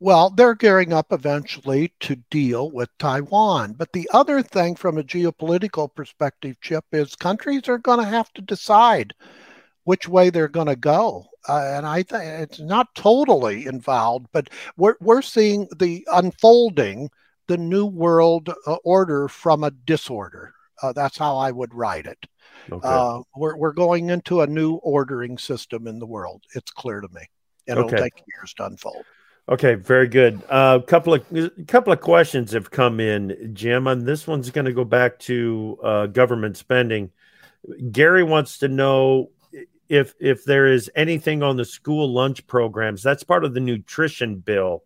Well, 0.01 0.29
they're 0.29 0.55
gearing 0.55 0.93
up 0.93 1.11
eventually 1.11 1.93
to 2.01 2.15
deal 2.29 2.71
with 2.71 2.89
Taiwan. 2.99 3.73
But 3.73 3.91
the 3.91 4.09
other 4.13 4.41
thing 4.41 4.75
from 4.75 4.97
a 4.97 5.03
geopolitical 5.03 5.93
perspective, 5.93 6.55
Chip, 6.61 6.85
is 6.93 7.15
countries 7.15 7.67
are 7.67 7.77
going 7.77 7.99
to 7.99 8.05
have 8.05 8.31
to 8.33 8.41
decide 8.41 9.13
which 9.83 10.07
way 10.07 10.29
they're 10.29 10.47
going 10.47 10.67
to 10.67 10.75
go. 10.77 11.25
Uh, 11.47 11.73
and 11.75 11.85
I 11.85 12.03
think 12.03 12.23
it's 12.23 12.59
not 12.59 12.93
totally 12.95 13.65
involved, 13.65 14.27
but 14.31 14.49
we're, 14.77 14.95
we're 15.01 15.21
seeing 15.21 15.67
the 15.77 16.07
unfolding, 16.11 17.09
the 17.47 17.57
new 17.57 17.85
world 17.85 18.53
uh, 18.67 18.75
order 18.83 19.27
from 19.27 19.63
a 19.63 19.71
disorder. 19.71 20.53
Uh, 20.81 20.93
that's 20.93 21.17
how 21.17 21.37
I 21.37 21.51
would 21.51 21.73
write 21.73 22.05
it. 22.05 22.25
Okay. 22.71 22.87
Uh, 22.87 23.21
we're, 23.35 23.55
we're 23.55 23.73
going 23.73 24.09
into 24.09 24.41
a 24.41 24.47
new 24.47 24.75
ordering 24.75 25.37
system 25.37 25.87
in 25.87 25.99
the 25.99 26.05
world. 26.05 26.43
It's 26.55 26.71
clear 26.71 27.01
to 27.01 27.07
me. 27.09 27.21
And 27.67 27.79
okay. 27.79 27.95
it'll 27.95 28.03
take 28.03 28.23
years 28.35 28.53
to 28.55 28.65
unfold. 28.65 29.05
Okay, 29.49 29.73
very 29.73 30.07
good. 30.07 30.41
A 30.49 30.53
uh, 30.53 30.79
couple 30.79 31.15
of 31.15 31.23
couple 31.67 31.91
of 31.91 32.01
questions 32.01 32.51
have 32.51 32.69
come 32.69 32.99
in, 32.99 33.51
Jim, 33.55 33.87
and 33.87 34.05
this 34.05 34.27
one's 34.27 34.51
going 34.51 34.65
to 34.65 34.73
go 34.73 34.83
back 34.83 35.17
to 35.19 35.79
uh, 35.83 36.05
government 36.05 36.55
spending. 36.55 37.09
Gary 37.91 38.23
wants 38.23 38.59
to 38.59 38.67
know 38.67 39.31
if 39.87 40.13
if 40.19 40.45
there 40.45 40.67
is 40.67 40.91
anything 40.95 41.41
on 41.41 41.57
the 41.57 41.65
school 41.65 42.13
lunch 42.13 42.45
programs. 42.45 43.01
That's 43.01 43.23
part 43.23 43.43
of 43.43 43.55
the 43.55 43.59
nutrition 43.59 44.37
bill 44.37 44.83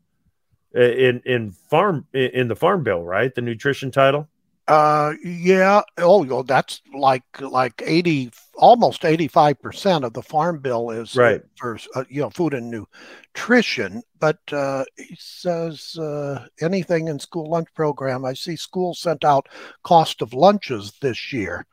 uh, 0.73 0.79
in 0.81 1.21
in 1.25 1.51
farm 1.51 2.07
in 2.13 2.47
the 2.47 2.55
farm 2.55 2.83
bill, 2.83 3.03
right? 3.03 3.35
The 3.35 3.41
nutrition 3.41 3.91
title. 3.91 4.29
Uh, 4.67 5.13
yeah. 5.23 5.81
Oh, 5.97 6.23
well, 6.23 6.43
that's 6.43 6.81
like 6.93 7.23
like 7.41 7.81
eighty, 7.85 8.31
almost 8.55 9.03
eighty 9.03 9.27
five 9.27 9.61
percent 9.61 10.05
of 10.05 10.13
the 10.13 10.21
farm 10.21 10.59
bill 10.59 10.89
is 10.89 11.17
right 11.17 11.41
for 11.57 11.77
uh, 11.95 12.05
you 12.09 12.21
know 12.21 12.29
food 12.29 12.53
and 12.53 12.71
nutrition. 12.71 14.01
But 14.19 14.39
uh, 14.53 14.85
he 14.97 15.17
says 15.19 15.97
uh, 15.97 16.47
anything 16.61 17.09
in 17.09 17.19
school 17.19 17.49
lunch 17.49 17.67
program. 17.75 18.23
I 18.23 18.33
see 18.33 18.55
schools 18.55 18.99
sent 18.99 19.25
out 19.25 19.49
cost 19.83 20.21
of 20.21 20.33
lunches 20.33 20.93
this 21.01 21.33
year. 21.33 21.65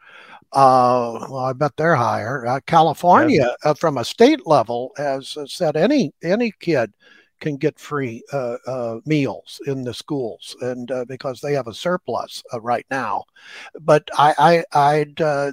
Uh, 0.53 1.26
well, 1.31 1.44
I 1.44 1.53
bet 1.53 1.76
they're 1.76 1.94
higher. 1.94 2.44
Uh, 2.44 2.59
California, 2.66 3.55
yeah. 3.64 3.70
uh, 3.70 3.74
from 3.74 3.98
a 3.98 4.05
state 4.05 4.44
level, 4.48 4.90
has 4.96 5.38
said 5.46 5.76
any 5.76 6.12
any 6.24 6.53
kid 6.59 6.92
can 7.40 7.57
get 7.57 7.79
free 7.79 8.22
uh, 8.33 8.57
uh, 8.66 9.00
meals 9.05 9.61
in 9.66 9.83
the 9.83 9.94
schools, 9.94 10.57
and 10.61 10.90
uh, 10.90 11.05
because 11.07 11.40
they 11.40 11.53
have 11.55 11.66
a 11.66 11.74
surplus 11.74 12.42
uh, 12.53 12.61
right 12.61 12.87
now. 12.90 13.24
But 13.81 14.09
I, 14.16 14.64
I, 14.72 14.98
would 14.98 15.20
uh, 15.20 15.53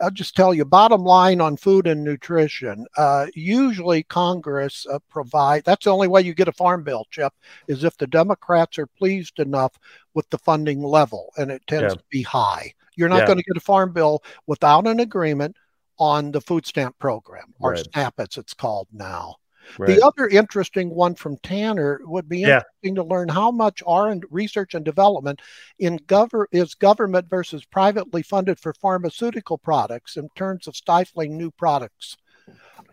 I'll 0.00 0.10
just 0.10 0.36
tell 0.36 0.52
you, 0.52 0.64
bottom 0.64 1.04
line 1.04 1.40
on 1.40 1.56
food 1.56 1.86
and 1.86 2.04
nutrition. 2.04 2.86
Uh, 2.96 3.26
usually, 3.34 4.02
Congress 4.02 4.86
provide. 5.08 5.64
That's 5.64 5.84
the 5.84 5.92
only 5.92 6.08
way 6.08 6.22
you 6.22 6.34
get 6.34 6.48
a 6.48 6.52
farm 6.52 6.84
bill, 6.84 7.06
Chip, 7.10 7.32
is 7.68 7.84
if 7.84 7.96
the 7.96 8.06
Democrats 8.06 8.78
are 8.78 8.86
pleased 8.86 9.38
enough 9.38 9.78
with 10.14 10.28
the 10.30 10.38
funding 10.38 10.82
level, 10.82 11.32
and 11.36 11.50
it 11.50 11.62
tends 11.66 11.94
yeah. 11.94 11.96
to 11.96 12.04
be 12.10 12.22
high. 12.22 12.74
You're 12.96 13.08
not 13.08 13.20
yeah. 13.20 13.26
going 13.26 13.38
to 13.38 13.44
get 13.44 13.56
a 13.56 13.60
farm 13.60 13.92
bill 13.92 14.22
without 14.46 14.86
an 14.86 15.00
agreement 15.00 15.56
on 15.98 16.32
the 16.32 16.40
food 16.40 16.66
stamp 16.66 16.98
program, 16.98 17.54
or 17.60 17.72
right. 17.72 17.86
SNAP 17.92 18.14
as 18.18 18.36
it's 18.36 18.54
called 18.54 18.88
now. 18.92 19.36
Right. 19.76 19.96
The 19.96 20.04
other 20.04 20.28
interesting 20.28 20.90
one 20.90 21.14
from 21.14 21.36
Tanner 21.38 22.00
would 22.04 22.28
be 22.28 22.42
interesting 22.42 22.64
yeah. 22.82 22.94
to 22.94 23.04
learn 23.04 23.28
how 23.28 23.50
much 23.50 23.82
R 23.86 24.10
and 24.10 24.24
research 24.30 24.74
and 24.74 24.84
development 24.84 25.40
in 25.78 25.98
gover- 26.00 26.46
is 26.52 26.74
government 26.74 27.28
versus 27.28 27.64
privately 27.64 28.22
funded 28.22 28.58
for 28.58 28.72
pharmaceutical 28.74 29.58
products 29.58 30.16
in 30.16 30.28
terms 30.34 30.66
of 30.66 30.76
stifling 30.76 31.36
new 31.36 31.50
products. 31.50 32.16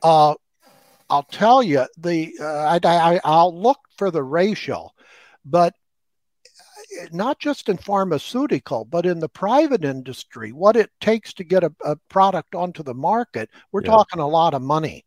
Uh, 0.03 0.35
I'll 1.09 1.23
tell 1.23 1.61
you 1.61 1.85
the 1.97 2.33
uh, 2.39 2.79
I, 2.83 3.19
I'll 3.23 3.57
look 3.57 3.79
for 3.97 4.11
the 4.11 4.23
ratio, 4.23 4.91
but 5.45 5.73
uh, 7.01 7.05
not 7.11 7.39
just 7.39 7.69
in 7.69 7.77
pharmaceutical, 7.77 8.85
but 8.85 9.05
in 9.05 9.19
the 9.19 9.29
private 9.29 9.83
industry, 9.83 10.51
what 10.51 10.75
it 10.75 10.89
takes 10.99 11.33
to 11.33 11.43
get 11.43 11.63
a, 11.63 11.71
a 11.83 11.95
product 12.09 12.55
onto 12.55 12.81
the 12.81 12.93
market, 12.93 13.49
we're 13.71 13.81
yeah. 13.81 13.91
talking 13.91 14.19
a 14.19 14.27
lot 14.27 14.53
of 14.53 14.61
money. 14.61 15.05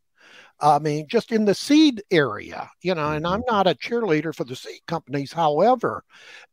I 0.61 0.79
mean, 0.81 1.07
just 1.07 1.31
in 1.31 1.44
the 1.44 1.55
seed 1.55 2.03
area, 2.11 2.68
you 2.83 2.94
know, 2.94 3.12
and 3.12 3.27
I'm 3.27 3.40
mm-hmm. 3.42 3.55
not 3.55 3.66
a 3.68 3.75
cheerleader 3.75 4.35
for 4.35 4.44
the 4.44 4.57
seed 4.57 4.81
companies. 4.87 5.33
However, 5.33 6.05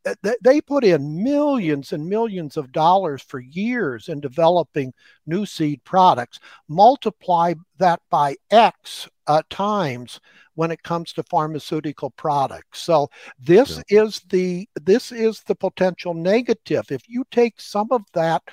eh, 0.06 0.14
they 0.44 0.62
put 0.62 0.84
in 0.84 1.24
millions 1.24 1.92
and 1.92 2.08
millions 2.08 2.56
of 2.56 2.72
dollars 2.72 3.24
for 3.24 3.40
years 3.40 4.08
in 4.10 4.20
developing 4.20 4.94
new 5.26 5.46
seed 5.46 5.84
products. 5.86 6.40
Multiply 6.68 7.56
that 7.80 8.00
by 8.12 8.36
X 8.52 9.10
uh, 9.28 9.42
times 9.50 10.20
when 10.54 10.72
it 10.72 10.84
comes 10.84 11.12
to 11.14 11.24
pharmaceutical 11.24 12.12
products. 12.12 12.82
So 12.82 13.10
this 13.40 13.82
yeah. 13.90 14.04
is 14.04 14.22
the 14.30 14.70
this 14.76 15.12
is 15.12 15.42
the 15.42 15.56
potential 15.56 16.14
negative. 16.14 16.92
If 16.92 17.10
you 17.10 17.26
take 17.32 17.60
some 17.60 17.88
of 17.92 18.04
that 18.14 18.44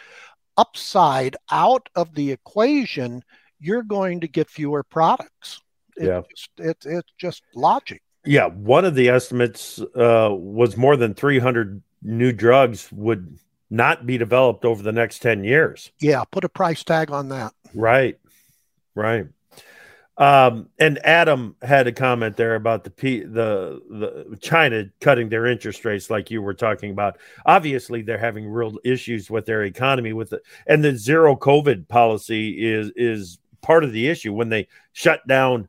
upside 0.56 1.36
out 1.50 1.88
of 1.94 2.14
the 2.14 2.30
equation, 2.30 3.22
you're 3.62 3.82
going 3.82 4.20
to 4.20 4.28
get 4.28 4.50
fewer 4.50 4.82
products. 4.82 5.60
It 5.96 6.06
yeah, 6.06 6.22
just, 6.28 6.50
it, 6.58 6.76
it's 6.84 7.12
just 7.18 7.42
logic. 7.54 8.02
Yeah, 8.24 8.46
one 8.46 8.84
of 8.84 8.94
the 8.94 9.08
estimates 9.08 9.80
uh, 9.80 10.28
was 10.30 10.76
more 10.76 10.96
than 10.96 11.14
300 11.14 11.82
new 12.02 12.32
drugs 12.32 12.90
would 12.92 13.38
not 13.70 14.06
be 14.06 14.18
developed 14.18 14.64
over 14.64 14.82
the 14.82 14.92
next 14.92 15.20
10 15.20 15.44
years. 15.44 15.90
Yeah, 16.00 16.24
put 16.30 16.44
a 16.44 16.48
price 16.48 16.84
tag 16.84 17.10
on 17.10 17.28
that. 17.30 17.52
Right, 17.74 18.18
right. 18.94 19.26
Um, 20.18 20.68
and 20.78 21.04
Adam 21.06 21.56
had 21.62 21.86
a 21.86 21.92
comment 21.92 22.36
there 22.36 22.54
about 22.54 22.84
the 22.84 22.90
P, 22.90 23.20
the 23.20 23.80
the 23.88 24.36
China 24.36 24.84
cutting 25.00 25.30
their 25.30 25.46
interest 25.46 25.84
rates, 25.86 26.10
like 26.10 26.30
you 26.30 26.42
were 26.42 26.52
talking 26.52 26.90
about. 26.90 27.16
Obviously, 27.46 28.02
they're 28.02 28.18
having 28.18 28.46
real 28.46 28.78
issues 28.84 29.30
with 29.30 29.46
their 29.46 29.62
economy, 29.62 30.12
with 30.12 30.34
it, 30.34 30.42
and 30.66 30.84
the 30.84 30.96
zero 30.96 31.34
COVID 31.34 31.88
policy 31.88 32.72
is 32.72 32.92
is 32.94 33.38
part 33.62 33.84
of 33.84 33.92
the 33.92 34.08
issue 34.08 34.32
when 34.32 34.48
they 34.48 34.68
shut 34.92 35.26
down 35.26 35.68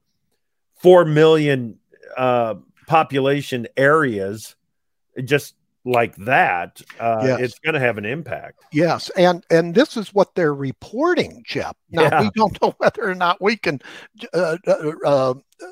four 0.82 1.06
million 1.06 1.78
uh, 2.18 2.56
population 2.88 3.68
areas 3.78 4.56
just 5.24 5.56
like 5.86 6.16
that, 6.16 6.82
uh, 7.00 7.22
yes. 7.24 7.40
it's 7.42 7.60
going 7.60 7.74
to 7.74 7.80
have 7.80 7.98
an 7.98 8.06
impact. 8.06 8.64
Yes, 8.72 9.10
and 9.12 9.46
and 9.50 9.76
this 9.76 9.98
is 9.98 10.14
what 10.14 10.34
they're 10.36 10.54
reporting, 10.54 11.44
Jeff. 11.46 11.76
Now 11.92 12.04
yeah. 12.04 12.22
we 12.22 12.30
don't 12.36 12.62
know 12.62 12.74
whether 12.78 13.10
or 13.10 13.16
not 13.16 13.42
we 13.42 13.58
can 13.58 13.82
uh, 14.34 14.58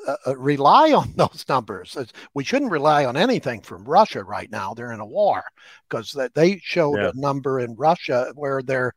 uh, 0.06 0.16
uh 0.26 0.36
rely 0.36 0.92
on 0.92 1.12
those 1.16 1.44
numbers. 1.48 1.96
We 2.34 2.44
shouldn't 2.44 2.70
rely 2.70 3.04
on 3.04 3.16
anything 3.16 3.60
from 3.60 3.84
Russia 3.84 4.22
right 4.24 4.50
now. 4.50 4.74
They're 4.74 4.92
in 4.92 5.00
a 5.00 5.06
war 5.06 5.42
because 5.88 6.16
they 6.34 6.58
showed 6.62 6.96
yeah. 6.96 7.10
a 7.10 7.20
number 7.20 7.60
in 7.60 7.74
Russia 7.76 8.32
where 8.34 8.62
their 8.62 8.94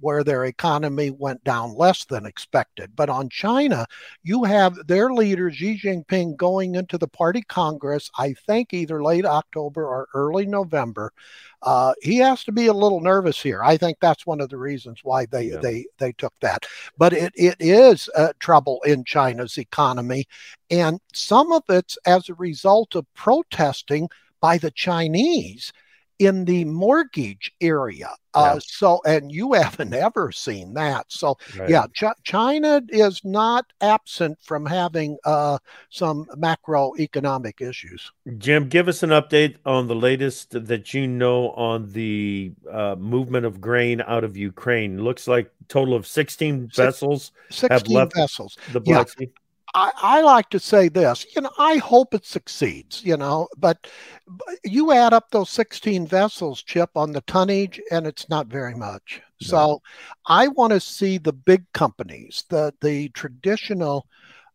where 0.00 0.22
their 0.24 0.44
economy 0.44 1.10
went 1.10 1.42
down 1.44 1.74
less 1.74 2.04
than 2.04 2.26
expected. 2.26 2.94
But 2.94 3.10
on 3.10 3.28
China, 3.28 3.86
you 4.22 4.44
have 4.44 4.86
their 4.86 5.12
leader 5.12 5.50
Xi 5.50 5.78
Jinping 5.78 6.36
going 6.36 6.76
into 6.76 6.98
the 6.98 7.08
party 7.08 7.42
congress. 7.42 8.10
I 8.18 8.34
think 8.46 8.72
either 8.72 9.02
late 9.02 9.24
October 9.24 9.86
or 9.86 10.08
early 10.14 10.46
November. 10.46 11.12
Uh, 11.62 11.92
he 12.00 12.18
has 12.18 12.44
to 12.44 12.52
be 12.52 12.66
a 12.66 12.72
little 12.72 13.00
nervous 13.00 13.40
here. 13.40 13.62
I 13.62 13.76
think 13.76 13.98
that's 14.00 14.26
one 14.26 14.40
of 14.40 14.48
the 14.48 14.56
reasons 14.56 15.00
why 15.02 15.26
they 15.26 15.44
yeah. 15.44 15.58
they 15.58 15.86
they 15.98 16.12
took 16.12 16.34
that. 16.40 16.66
But 16.96 17.12
it 17.12 17.32
it 17.34 17.56
is 17.58 18.08
uh, 18.16 18.32
trouble 18.38 18.80
in 18.86 19.04
China's 19.04 19.58
economy, 19.58 20.26
and 20.70 21.00
some 21.12 21.52
of 21.52 21.64
it's 21.68 21.98
as 22.06 22.28
a 22.28 22.34
result 22.34 22.94
of 22.94 23.12
protesting 23.14 24.08
by 24.40 24.58
the 24.58 24.70
Chinese 24.70 25.72
in 26.18 26.44
the 26.44 26.64
mortgage 26.64 27.52
area. 27.60 28.10
Uh. 28.34 28.58
So, 28.60 29.00
and 29.04 29.32
you 29.32 29.52
haven't 29.54 29.94
ever 29.94 30.30
seen 30.32 30.74
that. 30.74 31.06
So, 31.08 31.38
right. 31.58 31.68
yeah, 31.68 31.86
Ch- 31.94 32.16
China 32.24 32.82
is 32.88 33.24
not 33.24 33.66
absent 33.80 34.38
from 34.42 34.66
having 34.66 35.16
uh, 35.24 35.58
some 35.90 36.26
macroeconomic 36.36 37.60
issues. 37.60 38.12
Jim, 38.38 38.68
give 38.68 38.88
us 38.88 39.02
an 39.02 39.10
update 39.10 39.56
on 39.64 39.88
the 39.88 39.96
latest 39.96 40.50
that 40.66 40.94
you 40.94 41.06
know 41.06 41.50
on 41.50 41.90
the 41.92 42.52
uh, 42.70 42.96
movement 42.96 43.46
of 43.46 43.60
grain 43.60 44.02
out 44.06 44.24
of 44.24 44.36
Ukraine. 44.36 45.02
Looks 45.02 45.26
like 45.26 45.50
total 45.68 45.94
of 45.94 46.06
16 46.06 46.70
vessels 46.74 47.32
16 47.50 47.70
have 47.70 47.88
left 47.88 48.14
vessels. 48.14 48.56
the 48.72 48.80
Black 48.80 49.08
yeah. 49.18 49.26
Sea. 49.26 49.32
I, 49.74 49.92
I, 49.96 50.20
like 50.22 50.50
to 50.50 50.60
say 50.60 50.88
this, 50.88 51.26
you 51.34 51.42
know, 51.42 51.50
I 51.58 51.76
hope 51.76 52.14
it 52.14 52.24
succeeds, 52.24 53.02
you 53.04 53.16
know, 53.16 53.48
but, 53.56 53.86
but, 54.26 54.54
you 54.64 54.92
add 54.92 55.12
up 55.12 55.30
those 55.30 55.50
16 55.50 56.06
vessels, 56.06 56.62
Chip, 56.62 56.90
on 56.94 57.12
the 57.12 57.20
tonnage, 57.22 57.80
and 57.90 58.06
it's 58.06 58.28
not 58.28 58.46
very 58.46 58.74
much. 58.74 59.20
No. 59.42 59.46
So 59.46 59.82
I 60.26 60.48
want 60.48 60.72
to 60.72 60.80
see 60.80 61.18
the 61.18 61.32
big 61.32 61.64
companies, 61.72 62.44
the 62.48 62.72
the 62.80 63.08
traditional 63.10 64.06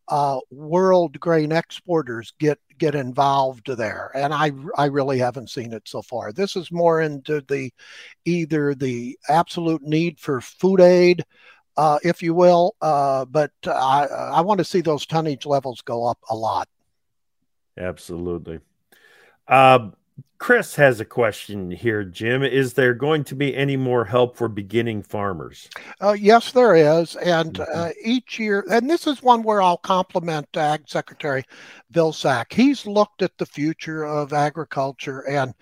uh, 0.10 0.40
world 0.52 1.20
grain 1.20 1.52
exporters 1.52 2.34
get 2.40 2.60
get 2.78 2.96
involved 2.96 3.68
there, 3.68 4.12
and 4.14 4.34
I 4.34 4.52
I 4.78 4.86
really 4.86 5.20
haven't 5.20 5.50
seen 5.50 5.74
it 5.74 5.84
so 5.86 6.02
far. 6.02 6.34
This 6.34 6.56
is 6.56 6.72
more 6.72 7.02
into 7.02 7.42
the 7.48 7.72
either 8.26 8.76
the 8.76 9.18
absolute 9.30 9.84
need 9.84 10.20
for 10.20 10.42
food 10.42 10.82
aid 10.82 11.24
uh, 11.78 12.00
if 12.04 12.22
you 12.22 12.34
will. 12.34 12.76
Uh, 12.82 13.26
but 13.26 13.52
I, 13.66 14.08
I 14.08 14.42
want 14.42 14.60
to 14.60 14.64
see 14.64 14.82
those 14.82 15.06
tonnage 15.06 15.46
levels 15.46 15.82
go 15.82 16.06
up 16.06 16.20
a 16.30 16.36
lot. 16.36 16.68
Absolutely. 17.78 18.60
Uh, 19.48 19.90
Chris 20.44 20.76
has 20.76 21.00
a 21.00 21.06
question 21.06 21.72
here, 21.72 22.04
Jim. 22.04 22.44
Is 22.44 22.74
there 22.74 22.94
going 22.94 23.24
to 23.24 23.34
be 23.34 23.56
any 23.56 23.78
more 23.78 24.04
help 24.04 24.36
for 24.36 24.50
beginning 24.50 25.02
farmers? 25.02 25.70
Uh, 26.02 26.18
yes, 26.20 26.52
there 26.52 26.76
is. 26.76 27.16
And 27.16 27.54
mm-hmm. 27.54 27.72
uh, 27.74 27.92
each 28.04 28.40
year, 28.40 28.66
and 28.70 28.90
this 28.90 29.08
is 29.08 29.24
one 29.24 29.44
where 29.44 29.62
I'll 29.62 29.78
compliment 29.78 30.50
Ag 30.58 30.84
Secretary 30.86 31.46
Vilsack. 31.94 32.52
He's 32.52 32.86
looked 32.86 33.22
at 33.22 33.38
the 33.38 33.46
future 33.46 34.04
of 34.04 34.34
agriculture 34.34 35.22
and 35.30 35.54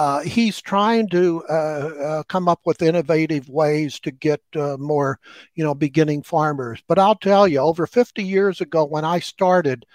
uh, 0.00 0.22
he's 0.22 0.60
trying 0.60 1.08
to 1.10 1.44
uh, 1.48 1.52
uh, 1.52 2.22
come 2.24 2.48
up 2.48 2.62
with 2.64 2.82
innovative 2.82 3.48
ways 3.48 4.00
to 4.00 4.10
get 4.10 4.42
uh, 4.56 4.76
more, 4.80 5.20
you 5.54 5.62
know, 5.62 5.76
beginning 5.76 6.24
farmers. 6.24 6.82
But 6.88 6.98
I'll 6.98 7.14
tell 7.14 7.46
you, 7.46 7.60
over 7.60 7.86
50 7.86 8.24
years 8.24 8.60
ago, 8.60 8.84
when 8.84 9.04
I 9.04 9.20
started, 9.20 9.86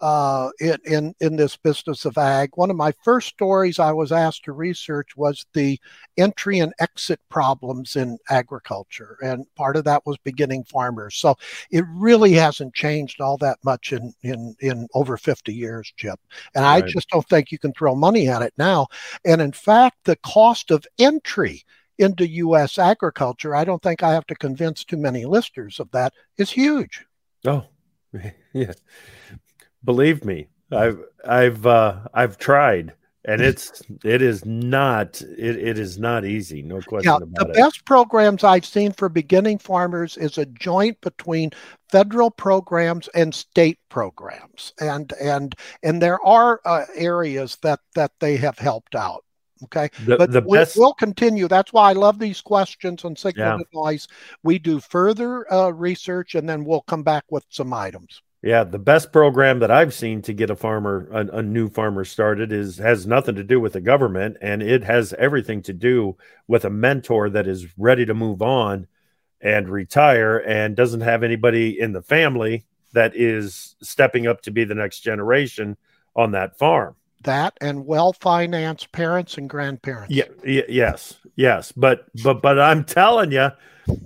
uh, 0.00 0.50
in, 0.60 0.76
in, 0.84 1.14
in 1.20 1.36
this 1.36 1.56
business 1.56 2.04
of 2.04 2.16
ag. 2.16 2.50
One 2.54 2.70
of 2.70 2.76
my 2.76 2.92
first 3.04 3.28
stories 3.28 3.78
I 3.78 3.92
was 3.92 4.12
asked 4.12 4.44
to 4.44 4.52
research 4.52 5.16
was 5.16 5.44
the 5.52 5.78
entry 6.16 6.58
and 6.58 6.72
exit 6.80 7.20
problems 7.28 7.96
in 7.96 8.18
agriculture, 8.30 9.18
and 9.22 9.44
part 9.56 9.76
of 9.76 9.84
that 9.84 10.06
was 10.06 10.16
beginning 10.24 10.64
farmers. 10.64 11.16
So 11.16 11.36
it 11.70 11.84
really 11.88 12.32
hasn't 12.32 12.74
changed 12.74 13.20
all 13.20 13.36
that 13.38 13.58
much 13.62 13.92
in 13.92 14.14
in 14.22 14.56
in 14.60 14.88
over 14.94 15.16
50 15.16 15.52
years, 15.52 15.92
Chip. 15.96 16.18
And 16.54 16.64
right. 16.64 16.82
I 16.82 16.86
just 16.86 17.08
don't 17.10 17.28
think 17.28 17.52
you 17.52 17.58
can 17.58 17.72
throw 17.72 17.94
money 17.94 18.28
at 18.28 18.42
it 18.42 18.54
now. 18.56 18.86
And 19.24 19.42
in 19.42 19.52
fact, 19.52 19.98
the 20.04 20.16
cost 20.16 20.70
of 20.70 20.86
entry 20.98 21.64
into 21.98 22.26
U.S. 22.26 22.78
agriculture, 22.78 23.54
I 23.54 23.64
don't 23.64 23.82
think 23.82 24.02
I 24.02 24.14
have 24.14 24.26
to 24.28 24.34
convince 24.34 24.84
too 24.84 24.96
many 24.96 25.26
listeners 25.26 25.78
of 25.78 25.90
that, 25.90 26.14
is 26.38 26.50
huge. 26.50 27.04
Oh, 27.46 27.66
yeah 28.54 28.72
believe 29.84 30.24
me, 30.24 30.48
I've 30.72 31.00
I've 31.26 31.66
uh, 31.66 32.00
I've 32.14 32.38
tried, 32.38 32.92
and 33.24 33.40
it's 33.40 33.82
it 34.04 34.22
is 34.22 34.44
not 34.44 35.20
it, 35.22 35.56
it 35.56 35.78
is 35.78 35.98
not 35.98 36.24
easy. 36.24 36.62
No 36.62 36.80
question 36.80 37.10
yeah, 37.10 37.16
about 37.16 37.34
the 37.34 37.52
it. 37.52 37.54
The 37.54 37.60
best 37.62 37.84
programs 37.84 38.44
I've 38.44 38.66
seen 38.66 38.92
for 38.92 39.08
beginning 39.08 39.58
farmers 39.58 40.16
is 40.16 40.38
a 40.38 40.46
joint 40.46 41.00
between 41.00 41.50
federal 41.88 42.30
programs 42.30 43.08
and 43.08 43.34
state 43.34 43.78
programs, 43.88 44.72
and 44.80 45.12
and 45.20 45.54
and 45.82 46.00
there 46.00 46.24
are 46.24 46.60
uh, 46.64 46.86
areas 46.94 47.56
that 47.62 47.80
that 47.94 48.12
they 48.20 48.36
have 48.36 48.58
helped 48.58 48.94
out. 48.94 49.24
Okay. 49.64 49.90
The, 50.04 50.16
but 50.16 50.32
the 50.32 50.40
best... 50.40 50.76
we'll 50.76 50.94
continue. 50.94 51.46
That's 51.46 51.72
why 51.72 51.90
I 51.90 51.92
love 51.92 52.18
these 52.18 52.40
questions 52.40 53.04
on 53.04 53.14
signal 53.14 53.58
yeah. 53.58 53.60
advice. 53.60 54.08
We 54.42 54.58
do 54.58 54.80
further 54.80 55.52
uh, 55.52 55.70
research 55.70 56.34
and 56.34 56.48
then 56.48 56.64
we'll 56.64 56.80
come 56.80 57.02
back 57.02 57.24
with 57.30 57.44
some 57.50 57.74
items. 57.74 58.22
Yeah, 58.42 58.64
the 58.64 58.78
best 58.78 59.12
program 59.12 59.58
that 59.58 59.70
I've 59.70 59.92
seen 59.92 60.22
to 60.22 60.32
get 60.32 60.48
a 60.48 60.56
farmer, 60.56 61.06
a, 61.12 61.38
a, 61.38 61.42
new 61.42 61.68
farmer 61.68 62.06
started, 62.06 62.52
is 62.52 62.78
has 62.78 63.06
nothing 63.06 63.34
to 63.34 63.44
do 63.44 63.60
with 63.60 63.74
the 63.74 63.82
government, 63.82 64.38
and 64.40 64.62
it 64.62 64.82
has 64.84 65.12
everything 65.18 65.60
to 65.62 65.74
do 65.74 66.16
with 66.48 66.64
a 66.64 66.70
mentor 66.70 67.28
that 67.28 67.46
is 67.46 67.66
ready 67.76 68.06
to 68.06 68.14
move 68.14 68.40
on 68.40 68.86
and 69.42 69.68
retire, 69.68 70.38
and 70.38 70.74
doesn't 70.74 71.02
have 71.02 71.22
anybody 71.22 71.78
in 71.78 71.92
the 71.92 72.00
family 72.00 72.64
that 72.92 73.14
is 73.14 73.76
stepping 73.82 74.26
up 74.26 74.40
to 74.42 74.50
be 74.50 74.64
the 74.64 74.74
next 74.74 75.00
generation 75.00 75.76
on 76.16 76.32
that 76.32 76.58
farm. 76.58 76.96
That 77.24 77.58
and 77.60 77.84
well 77.84 78.14
financed 78.14 78.90
parents 78.92 79.36
and 79.36 79.50
grandparents. 79.50 80.14
Yeah, 80.14 80.24
y- 80.42 80.64
yes, 80.66 81.18
yes, 81.36 81.72
but 81.72 82.06
but 82.24 82.40
but 82.40 82.58
I'm 82.58 82.84
telling 82.84 83.32
you, 83.32 83.50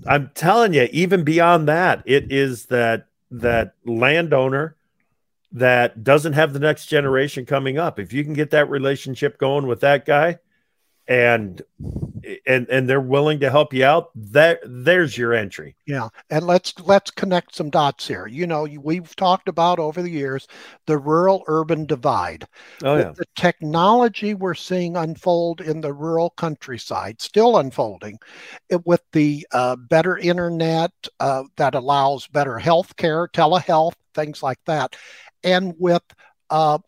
I'm 0.08 0.32
telling 0.34 0.74
you, 0.74 0.88
even 0.90 1.22
beyond 1.22 1.68
that, 1.68 2.02
it 2.04 2.32
is 2.32 2.66
that 2.66 3.06
that 3.30 3.74
landowner 3.84 4.76
that 5.52 6.02
doesn't 6.02 6.32
have 6.32 6.52
the 6.52 6.58
next 6.58 6.86
generation 6.86 7.46
coming 7.46 7.78
up. 7.78 7.98
If 7.98 8.12
you 8.12 8.24
can 8.24 8.34
get 8.34 8.50
that 8.50 8.68
relationship 8.68 9.38
going 9.38 9.66
with 9.66 9.80
that 9.80 10.04
guy 10.04 10.40
and 11.06 11.60
and 12.46 12.66
and 12.68 12.88
they're 12.88 13.00
willing 13.00 13.40
to 13.40 13.50
help 13.50 13.74
you 13.74 13.84
out, 13.84 14.10
that 14.14 14.60
there's 14.64 15.18
your 15.18 15.34
entry. 15.34 15.76
Yeah. 15.86 16.08
And 16.30 16.46
let's 16.46 16.72
let's 16.80 17.10
connect 17.10 17.54
some 17.54 17.70
dots 17.70 18.08
here. 18.08 18.26
You 18.26 18.46
know, 18.46 18.66
we've 18.80 19.14
talked 19.16 19.48
about 19.48 19.78
over 19.78 20.00
the 20.00 20.10
years 20.10 20.48
the 20.86 20.96
rural 20.96 21.44
urban 21.46 21.84
divide. 21.84 22.46
Oh 22.82 22.96
yeah. 22.96 23.04
The, 23.10 23.12
the 23.18 23.26
technology 23.36 24.34
we're 24.34 24.54
seeing 24.54 24.96
unfold 24.96 25.60
in 25.60 25.80
the 25.80 25.92
rural 25.92 26.30
countryside, 26.30 27.20
still 27.20 27.58
unfolding, 27.58 28.18
it, 28.70 28.86
with 28.86 29.02
the 29.12 29.46
uh, 29.52 29.76
better 29.76 30.16
internet 30.16 30.92
uh, 31.20 31.44
that 31.56 31.74
allows 31.74 32.26
better 32.28 32.58
health 32.58 32.96
care, 32.96 33.28
telehealth, 33.28 33.94
things 34.14 34.42
like 34.42 34.60
that, 34.64 34.96
and 35.42 35.74
with 35.78 36.02
uh, 36.48 36.78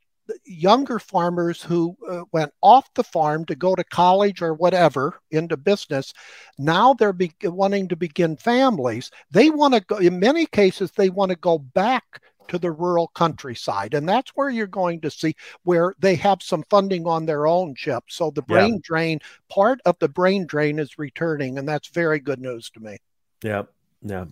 younger 0.45 0.99
farmers 0.99 1.63
who 1.63 1.97
uh, 2.09 2.23
went 2.33 2.53
off 2.61 2.93
the 2.95 3.05
farm 3.05 3.45
to 3.45 3.55
go 3.55 3.75
to 3.75 3.85
college 3.85 4.43
or 4.43 4.55
whatever 4.55 5.21
into 5.31 5.57
business 5.57 6.13
now 6.59 6.95
they're 6.95 7.13
be- 7.13 7.33
wanting 7.45 7.89
to 7.89 7.97
begin 7.97 8.37
families. 8.37 9.11
They 9.31 9.51
want 9.51 9.75
to 9.75 9.81
go 9.81 9.97
in 9.97 10.19
many 10.19 10.47
cases 10.47 10.91
they 10.93 11.11
want 11.11 11.31
to 11.31 11.37
go 11.37 11.59
back 11.59 12.23
to 12.49 12.59
the 12.59 12.71
rural 12.71 13.09
countryside 13.09 13.93
and 13.93 14.09
that's 14.09 14.31
where 14.37 14.49
you're 14.49 14.69
going 14.69 15.01
to 15.01 15.11
see 15.11 15.35
where 15.65 15.95
they 15.99 16.15
have 16.15 16.41
some 16.41 16.63
funding 16.71 17.05
on 17.05 17.27
their 17.27 17.47
own 17.47 17.75
chip 17.75 18.05
so 18.09 18.31
the 18.31 18.43
brain 18.43 18.75
yeah. 18.75 18.81
drain 18.85 19.21
part 19.49 19.81
of 19.85 19.99
the 19.99 20.09
brain 20.09 20.47
drain 20.47 20.79
is 20.79 20.97
returning 20.97 21.59
and 21.59 21.69
that's 21.69 21.89
very 21.89 22.21
good 22.21 22.41
news 22.41 22.71
to 22.71 22.81
me. 22.81 22.99
Yeah 23.43 23.63
yeah. 24.03 24.27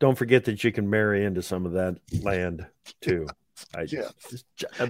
Don't 0.00 0.18
forget 0.18 0.44
that 0.46 0.64
you 0.64 0.72
can 0.72 0.88
marry 0.88 1.24
into 1.24 1.42
some 1.42 1.64
of 1.64 1.72
that 1.72 1.96
land 2.22 2.66
too 3.00 3.26
I 3.74 3.82
yeah. 3.82 4.08
Just, 4.30 4.44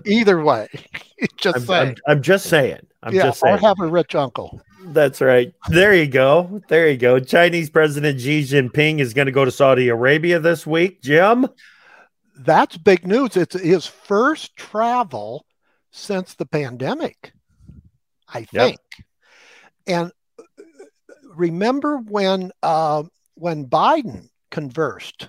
Either 0.07 0.42
way, 0.42 0.68
just 1.37 1.57
I'm, 1.57 1.62
saying. 1.62 1.88
I'm, 2.07 2.16
I'm, 2.16 2.22
just 2.22 2.46
saying. 2.46 2.81
I'm 3.02 3.14
yeah, 3.14 3.24
just 3.24 3.40
saying. 3.40 3.57
Or 3.57 3.59
have 3.59 3.81
a 3.81 3.87
rich 3.87 4.14
uncle. 4.14 4.61
That's 4.87 5.20
right. 5.20 5.52
There 5.68 5.94
you 5.94 6.07
go. 6.07 6.62
There 6.68 6.88
you 6.88 6.96
go. 6.96 7.20
Chinese 7.20 7.70
President 7.70 8.20
Xi 8.20 8.42
Jinping 8.42 9.00
is 9.00 9.12
going 9.14 9.26
to 9.26 9.33
go 9.33 9.44
to 9.44 9.50
Saudi 9.50 9.88
Arabia 9.88 10.38
this 10.38 10.66
week. 10.66 11.02
Jim, 11.02 11.46
that's 12.38 12.76
big 12.78 13.07
news. 13.07 13.37
It's 13.37 13.61
his 13.61 13.87
first 13.87 14.57
travel 14.57 15.44
since 15.90 16.35
the 16.35 16.46
pandemic, 16.46 17.33
I 18.28 18.44
think. 18.44 18.78
Yep. 18.98 19.07
And 19.88 20.12
uh, 20.38 20.42
remember 21.35 21.98
when 21.98 22.52
uh, 22.62 23.04
when 23.35 23.66
Biden 23.66 24.28
conversed 24.50 25.28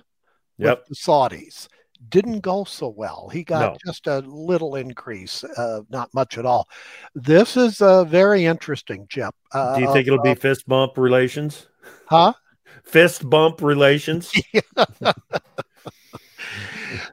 yep. 0.58 0.80
with 0.80 0.88
the 0.88 0.94
Saudis 0.94 1.68
didn't 2.08 2.40
go 2.40 2.64
so 2.64 2.88
well. 2.88 3.28
He 3.32 3.44
got 3.44 3.72
no. 3.72 3.76
just 3.84 4.06
a 4.06 4.20
little 4.20 4.76
increase, 4.76 5.44
uh, 5.44 5.82
not 5.90 6.12
much 6.14 6.38
at 6.38 6.46
all. 6.46 6.68
This 7.14 7.56
is 7.56 7.80
uh, 7.82 8.04
very 8.04 8.46
interesting, 8.46 9.06
Chip. 9.08 9.34
Uh, 9.52 9.76
Do 9.76 9.82
you 9.82 9.92
think 9.92 10.06
it'll 10.06 10.22
be 10.22 10.34
fist 10.34 10.66
bump 10.66 10.96
relations? 10.96 11.66
Huh? 12.06 12.32
Fist 12.84 13.28
bump 13.28 13.60
relations? 13.60 14.32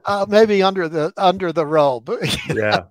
uh, 0.05 0.25
maybe 0.27 0.63
under 0.63 0.87
the 0.87 1.13
under 1.17 1.51
the 1.51 1.65
robe. 1.65 2.09
yeah, 2.53 2.83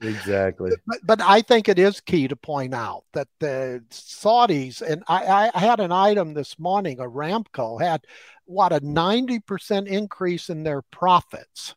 exactly. 0.00 0.72
But, 0.86 0.98
but, 1.04 1.20
I 1.20 1.42
think 1.42 1.68
it 1.68 1.78
is 1.78 2.00
key 2.00 2.28
to 2.28 2.36
point 2.36 2.74
out 2.74 3.04
that 3.12 3.28
the 3.40 3.82
Saudis 3.90 4.80
and 4.80 5.02
I, 5.08 5.50
I 5.54 5.58
had 5.58 5.80
an 5.80 5.92
item 5.92 6.34
this 6.34 6.58
morning. 6.58 7.00
A 7.00 7.04
Aramco 7.04 7.80
had 7.80 8.06
what 8.46 8.72
a 8.72 8.80
90% 8.80 9.86
increase 9.86 10.50
in 10.50 10.62
their 10.62 10.82
profits. 10.82 11.74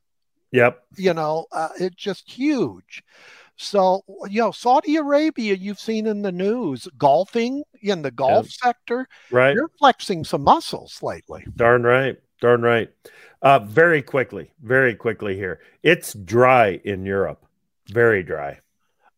Yep. 0.51 0.83
You 0.97 1.13
know, 1.13 1.45
uh, 1.51 1.69
it's 1.79 1.95
just 1.95 2.29
huge. 2.29 3.03
So, 3.57 4.03
you 4.29 4.41
know, 4.41 4.51
Saudi 4.51 4.97
Arabia, 4.97 5.55
you've 5.55 5.79
seen 5.79 6.05
in 6.05 6.21
the 6.21 6.31
news, 6.31 6.87
golfing 6.97 7.63
in 7.81 8.03
the 8.03 8.11
golf 8.11 8.45
yep. 8.45 8.53
sector. 8.53 9.07
Right. 9.31 9.55
You're 9.55 9.71
flexing 9.79 10.23
some 10.23 10.43
muscles 10.43 11.01
lately. 11.01 11.45
Darn 11.55 11.83
right. 11.83 12.17
Darn 12.39 12.61
right. 12.61 12.89
Uh, 13.41 13.59
very 13.59 14.01
quickly, 14.01 14.51
very 14.61 14.95
quickly 14.95 15.35
here. 15.35 15.59
It's 15.81 16.13
dry 16.13 16.79
in 16.83 17.05
Europe. 17.05 17.45
Very 17.89 18.21
dry. 18.21 18.59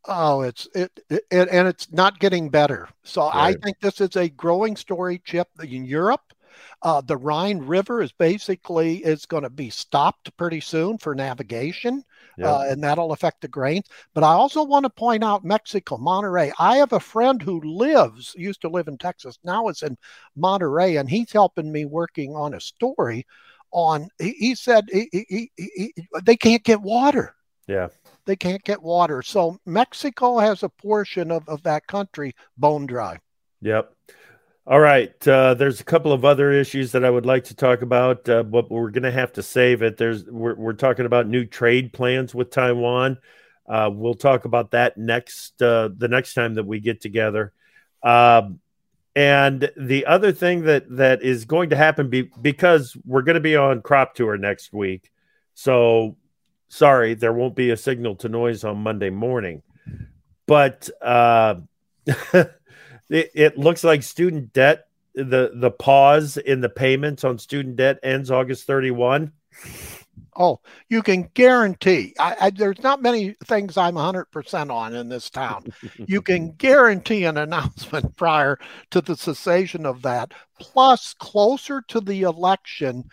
Oh, 0.05 0.41
it's 0.41 0.67
it, 0.73 0.97
it, 1.09 1.23
and 1.29 1.67
it's 1.67 1.91
not 1.91 2.19
getting 2.19 2.49
better. 2.49 2.87
So 3.03 3.23
right. 3.23 3.35
I 3.35 3.53
think 3.61 3.79
this 3.79 3.99
is 3.99 4.15
a 4.15 4.29
growing 4.29 4.77
story, 4.77 5.21
Chip, 5.25 5.49
in 5.61 5.85
Europe 5.85 6.33
Uh, 6.81 7.01
the 7.01 7.17
Rhine 7.17 7.59
River 7.59 8.01
is 8.01 8.11
basically 8.11 8.97
is 8.97 9.25
going 9.25 9.43
to 9.43 9.49
be 9.49 9.69
stopped 9.69 10.35
pretty 10.37 10.59
soon 10.59 10.97
for 10.97 11.15
navigation, 11.15 12.03
uh, 12.43 12.65
and 12.69 12.83
that'll 12.83 13.11
affect 13.11 13.41
the 13.41 13.47
grains. 13.47 13.87
But 14.13 14.23
I 14.23 14.33
also 14.33 14.63
want 14.63 14.83
to 14.83 14.89
point 14.89 15.23
out 15.23 15.43
Mexico, 15.43 15.97
Monterrey. 15.97 16.51
I 16.59 16.77
have 16.77 16.93
a 16.93 16.99
friend 16.99 17.41
who 17.41 17.61
lives 17.61 18.33
used 18.37 18.61
to 18.61 18.69
live 18.69 18.87
in 18.87 18.97
Texas, 18.97 19.39
now 19.43 19.67
is 19.67 19.83
in 19.83 19.97
Monterrey, 20.37 20.99
and 20.99 21.09
he's 21.09 21.31
helping 21.31 21.71
me 21.71 21.85
working 21.85 22.35
on 22.35 22.53
a 22.53 22.61
story 22.61 23.25
on. 23.71 24.07
He, 24.19 24.31
he 24.31 24.55
said 24.55 24.85
he, 24.91 25.49
he, 25.57 25.93
they 26.23 26.37
can't 26.37 26.63
get 26.63 26.81
water. 26.81 27.35
Yeah 27.67 27.89
they 28.29 28.35
can't 28.35 28.63
get 28.63 28.83
water. 28.83 29.23
So 29.23 29.57
Mexico 29.65 30.37
has 30.37 30.61
a 30.61 30.69
portion 30.69 31.31
of, 31.31 31.49
of 31.49 31.63
that 31.63 31.87
country 31.87 32.35
bone 32.57 32.85
dry. 32.85 33.17
Yep. 33.61 33.91
All 34.67 34.79
right. 34.79 35.27
Uh, 35.27 35.55
there's 35.55 35.81
a 35.81 35.85
couple 35.85 36.13
of 36.13 36.25
other 36.25 36.51
issues 36.51 36.91
that 36.91 37.03
I 37.03 37.09
would 37.09 37.25
like 37.25 37.45
to 37.45 37.55
talk 37.55 37.81
about, 37.81 38.29
uh, 38.29 38.43
but 38.43 38.69
we're 38.69 38.91
going 38.91 39.03
to 39.03 39.11
have 39.11 39.33
to 39.33 39.43
save 39.43 39.81
it. 39.81 39.97
There's 39.97 40.25
we're, 40.25 40.55
we're 40.55 40.73
talking 40.73 41.05
about 41.05 41.27
new 41.27 41.45
trade 41.45 41.91
plans 41.91 42.35
with 42.35 42.51
Taiwan. 42.51 43.17
Uh, 43.67 43.89
we'll 43.91 44.13
talk 44.13 44.45
about 44.45 44.71
that 44.71 44.97
next 44.97 45.61
uh, 45.61 45.89
the 45.95 46.07
next 46.07 46.33
time 46.33 46.55
that 46.55 46.65
we 46.65 46.79
get 46.79 47.01
together. 47.01 47.53
Um, 48.03 48.59
and 49.15 49.71
the 49.75 50.05
other 50.05 50.31
thing 50.31 50.63
that 50.63 50.85
that 50.97 51.23
is 51.23 51.45
going 51.45 51.71
to 51.71 51.75
happen 51.75 52.09
be, 52.09 52.29
because 52.41 52.95
we're 53.05 53.23
going 53.23 53.35
to 53.35 53.41
be 53.41 53.55
on 53.55 53.81
crop 53.81 54.13
tour 54.13 54.37
next 54.37 54.71
week, 54.71 55.11
so 55.55 56.15
sorry, 56.67 57.15
there 57.15 57.33
won't 57.33 57.55
be 57.55 57.71
a 57.71 57.77
signal 57.77 58.15
to 58.17 58.29
noise 58.29 58.63
on 58.63 58.77
Monday 58.77 59.09
morning. 59.09 59.61
But 60.45 60.89
uh, 61.01 61.55
it, 63.09 63.31
it 63.33 63.57
looks 63.57 63.83
like 63.83 64.03
student 64.03 64.53
debt, 64.53 64.87
the 65.15 65.51
the 65.55 65.71
pause 65.71 66.37
in 66.37 66.61
the 66.61 66.69
payments 66.69 67.23
on 67.23 67.37
student 67.37 67.75
debt 67.75 67.99
ends 68.03 68.31
August 68.31 68.65
31. 68.67 69.31
Oh, 70.35 70.61
you 70.87 71.01
can 71.01 71.29
guarantee. 71.33 72.13
I, 72.17 72.35
I, 72.39 72.49
there's 72.51 72.81
not 72.81 73.01
many 73.01 73.35
things 73.43 73.75
I'm 73.75 73.95
100% 73.95 74.71
on 74.71 74.95
in 74.95 75.09
this 75.09 75.29
town. 75.29 75.65
you 76.07 76.21
can 76.21 76.53
guarantee 76.53 77.25
an 77.25 77.37
announcement 77.37 78.15
prior 78.15 78.57
to 78.91 79.01
the 79.01 79.17
cessation 79.17 79.85
of 79.85 80.01
that. 80.03 80.31
Plus, 80.57 81.13
closer 81.15 81.81
to 81.89 81.99
the 81.99 82.21
election, 82.21 83.03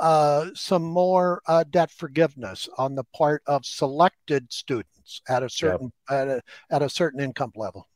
uh, 0.00 0.46
some 0.54 0.82
more 0.82 1.40
uh, 1.46 1.62
debt 1.70 1.92
forgiveness 1.92 2.68
on 2.78 2.96
the 2.96 3.04
part 3.14 3.42
of 3.46 3.64
selected 3.64 4.52
students 4.52 5.20
at 5.28 5.44
a 5.44 5.48
certain 5.48 5.92
yep. 6.10 6.20
at, 6.20 6.28
a, 6.28 6.42
at 6.70 6.82
a 6.82 6.88
certain 6.88 7.20
income 7.20 7.52
level. 7.54 7.86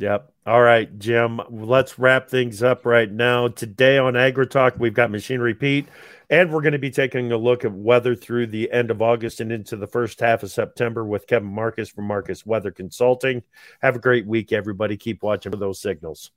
Yep. 0.00 0.32
All 0.46 0.62
right, 0.62 0.98
Jim. 0.98 1.40
Let's 1.50 1.98
wrap 1.98 2.28
things 2.30 2.62
up 2.62 2.86
right 2.86 3.10
now. 3.10 3.48
Today 3.48 3.98
on 3.98 4.14
AgriTalk, 4.14 4.78
we've 4.78 4.94
got 4.94 5.10
Machinery 5.10 5.54
Pete, 5.54 5.88
and 6.30 6.50
we're 6.50 6.62
going 6.62 6.72
to 6.72 6.78
be 6.78 6.90
taking 6.90 7.30
a 7.30 7.36
look 7.36 7.64
at 7.64 7.72
weather 7.72 8.14
through 8.14 8.46
the 8.46 8.72
end 8.72 8.90
of 8.90 9.02
August 9.02 9.40
and 9.40 9.52
into 9.52 9.76
the 9.76 9.86
first 9.86 10.18
half 10.20 10.42
of 10.42 10.50
September 10.50 11.04
with 11.04 11.26
Kevin 11.26 11.52
Marcus 11.52 11.90
from 11.90 12.06
Marcus 12.06 12.46
Weather 12.46 12.70
Consulting. 12.70 13.42
Have 13.82 13.96
a 13.96 14.00
great 14.00 14.26
week, 14.26 14.52
everybody. 14.52 14.96
Keep 14.96 15.22
watching 15.22 15.52
for 15.52 15.58
those 15.58 15.80
signals. 15.80 16.30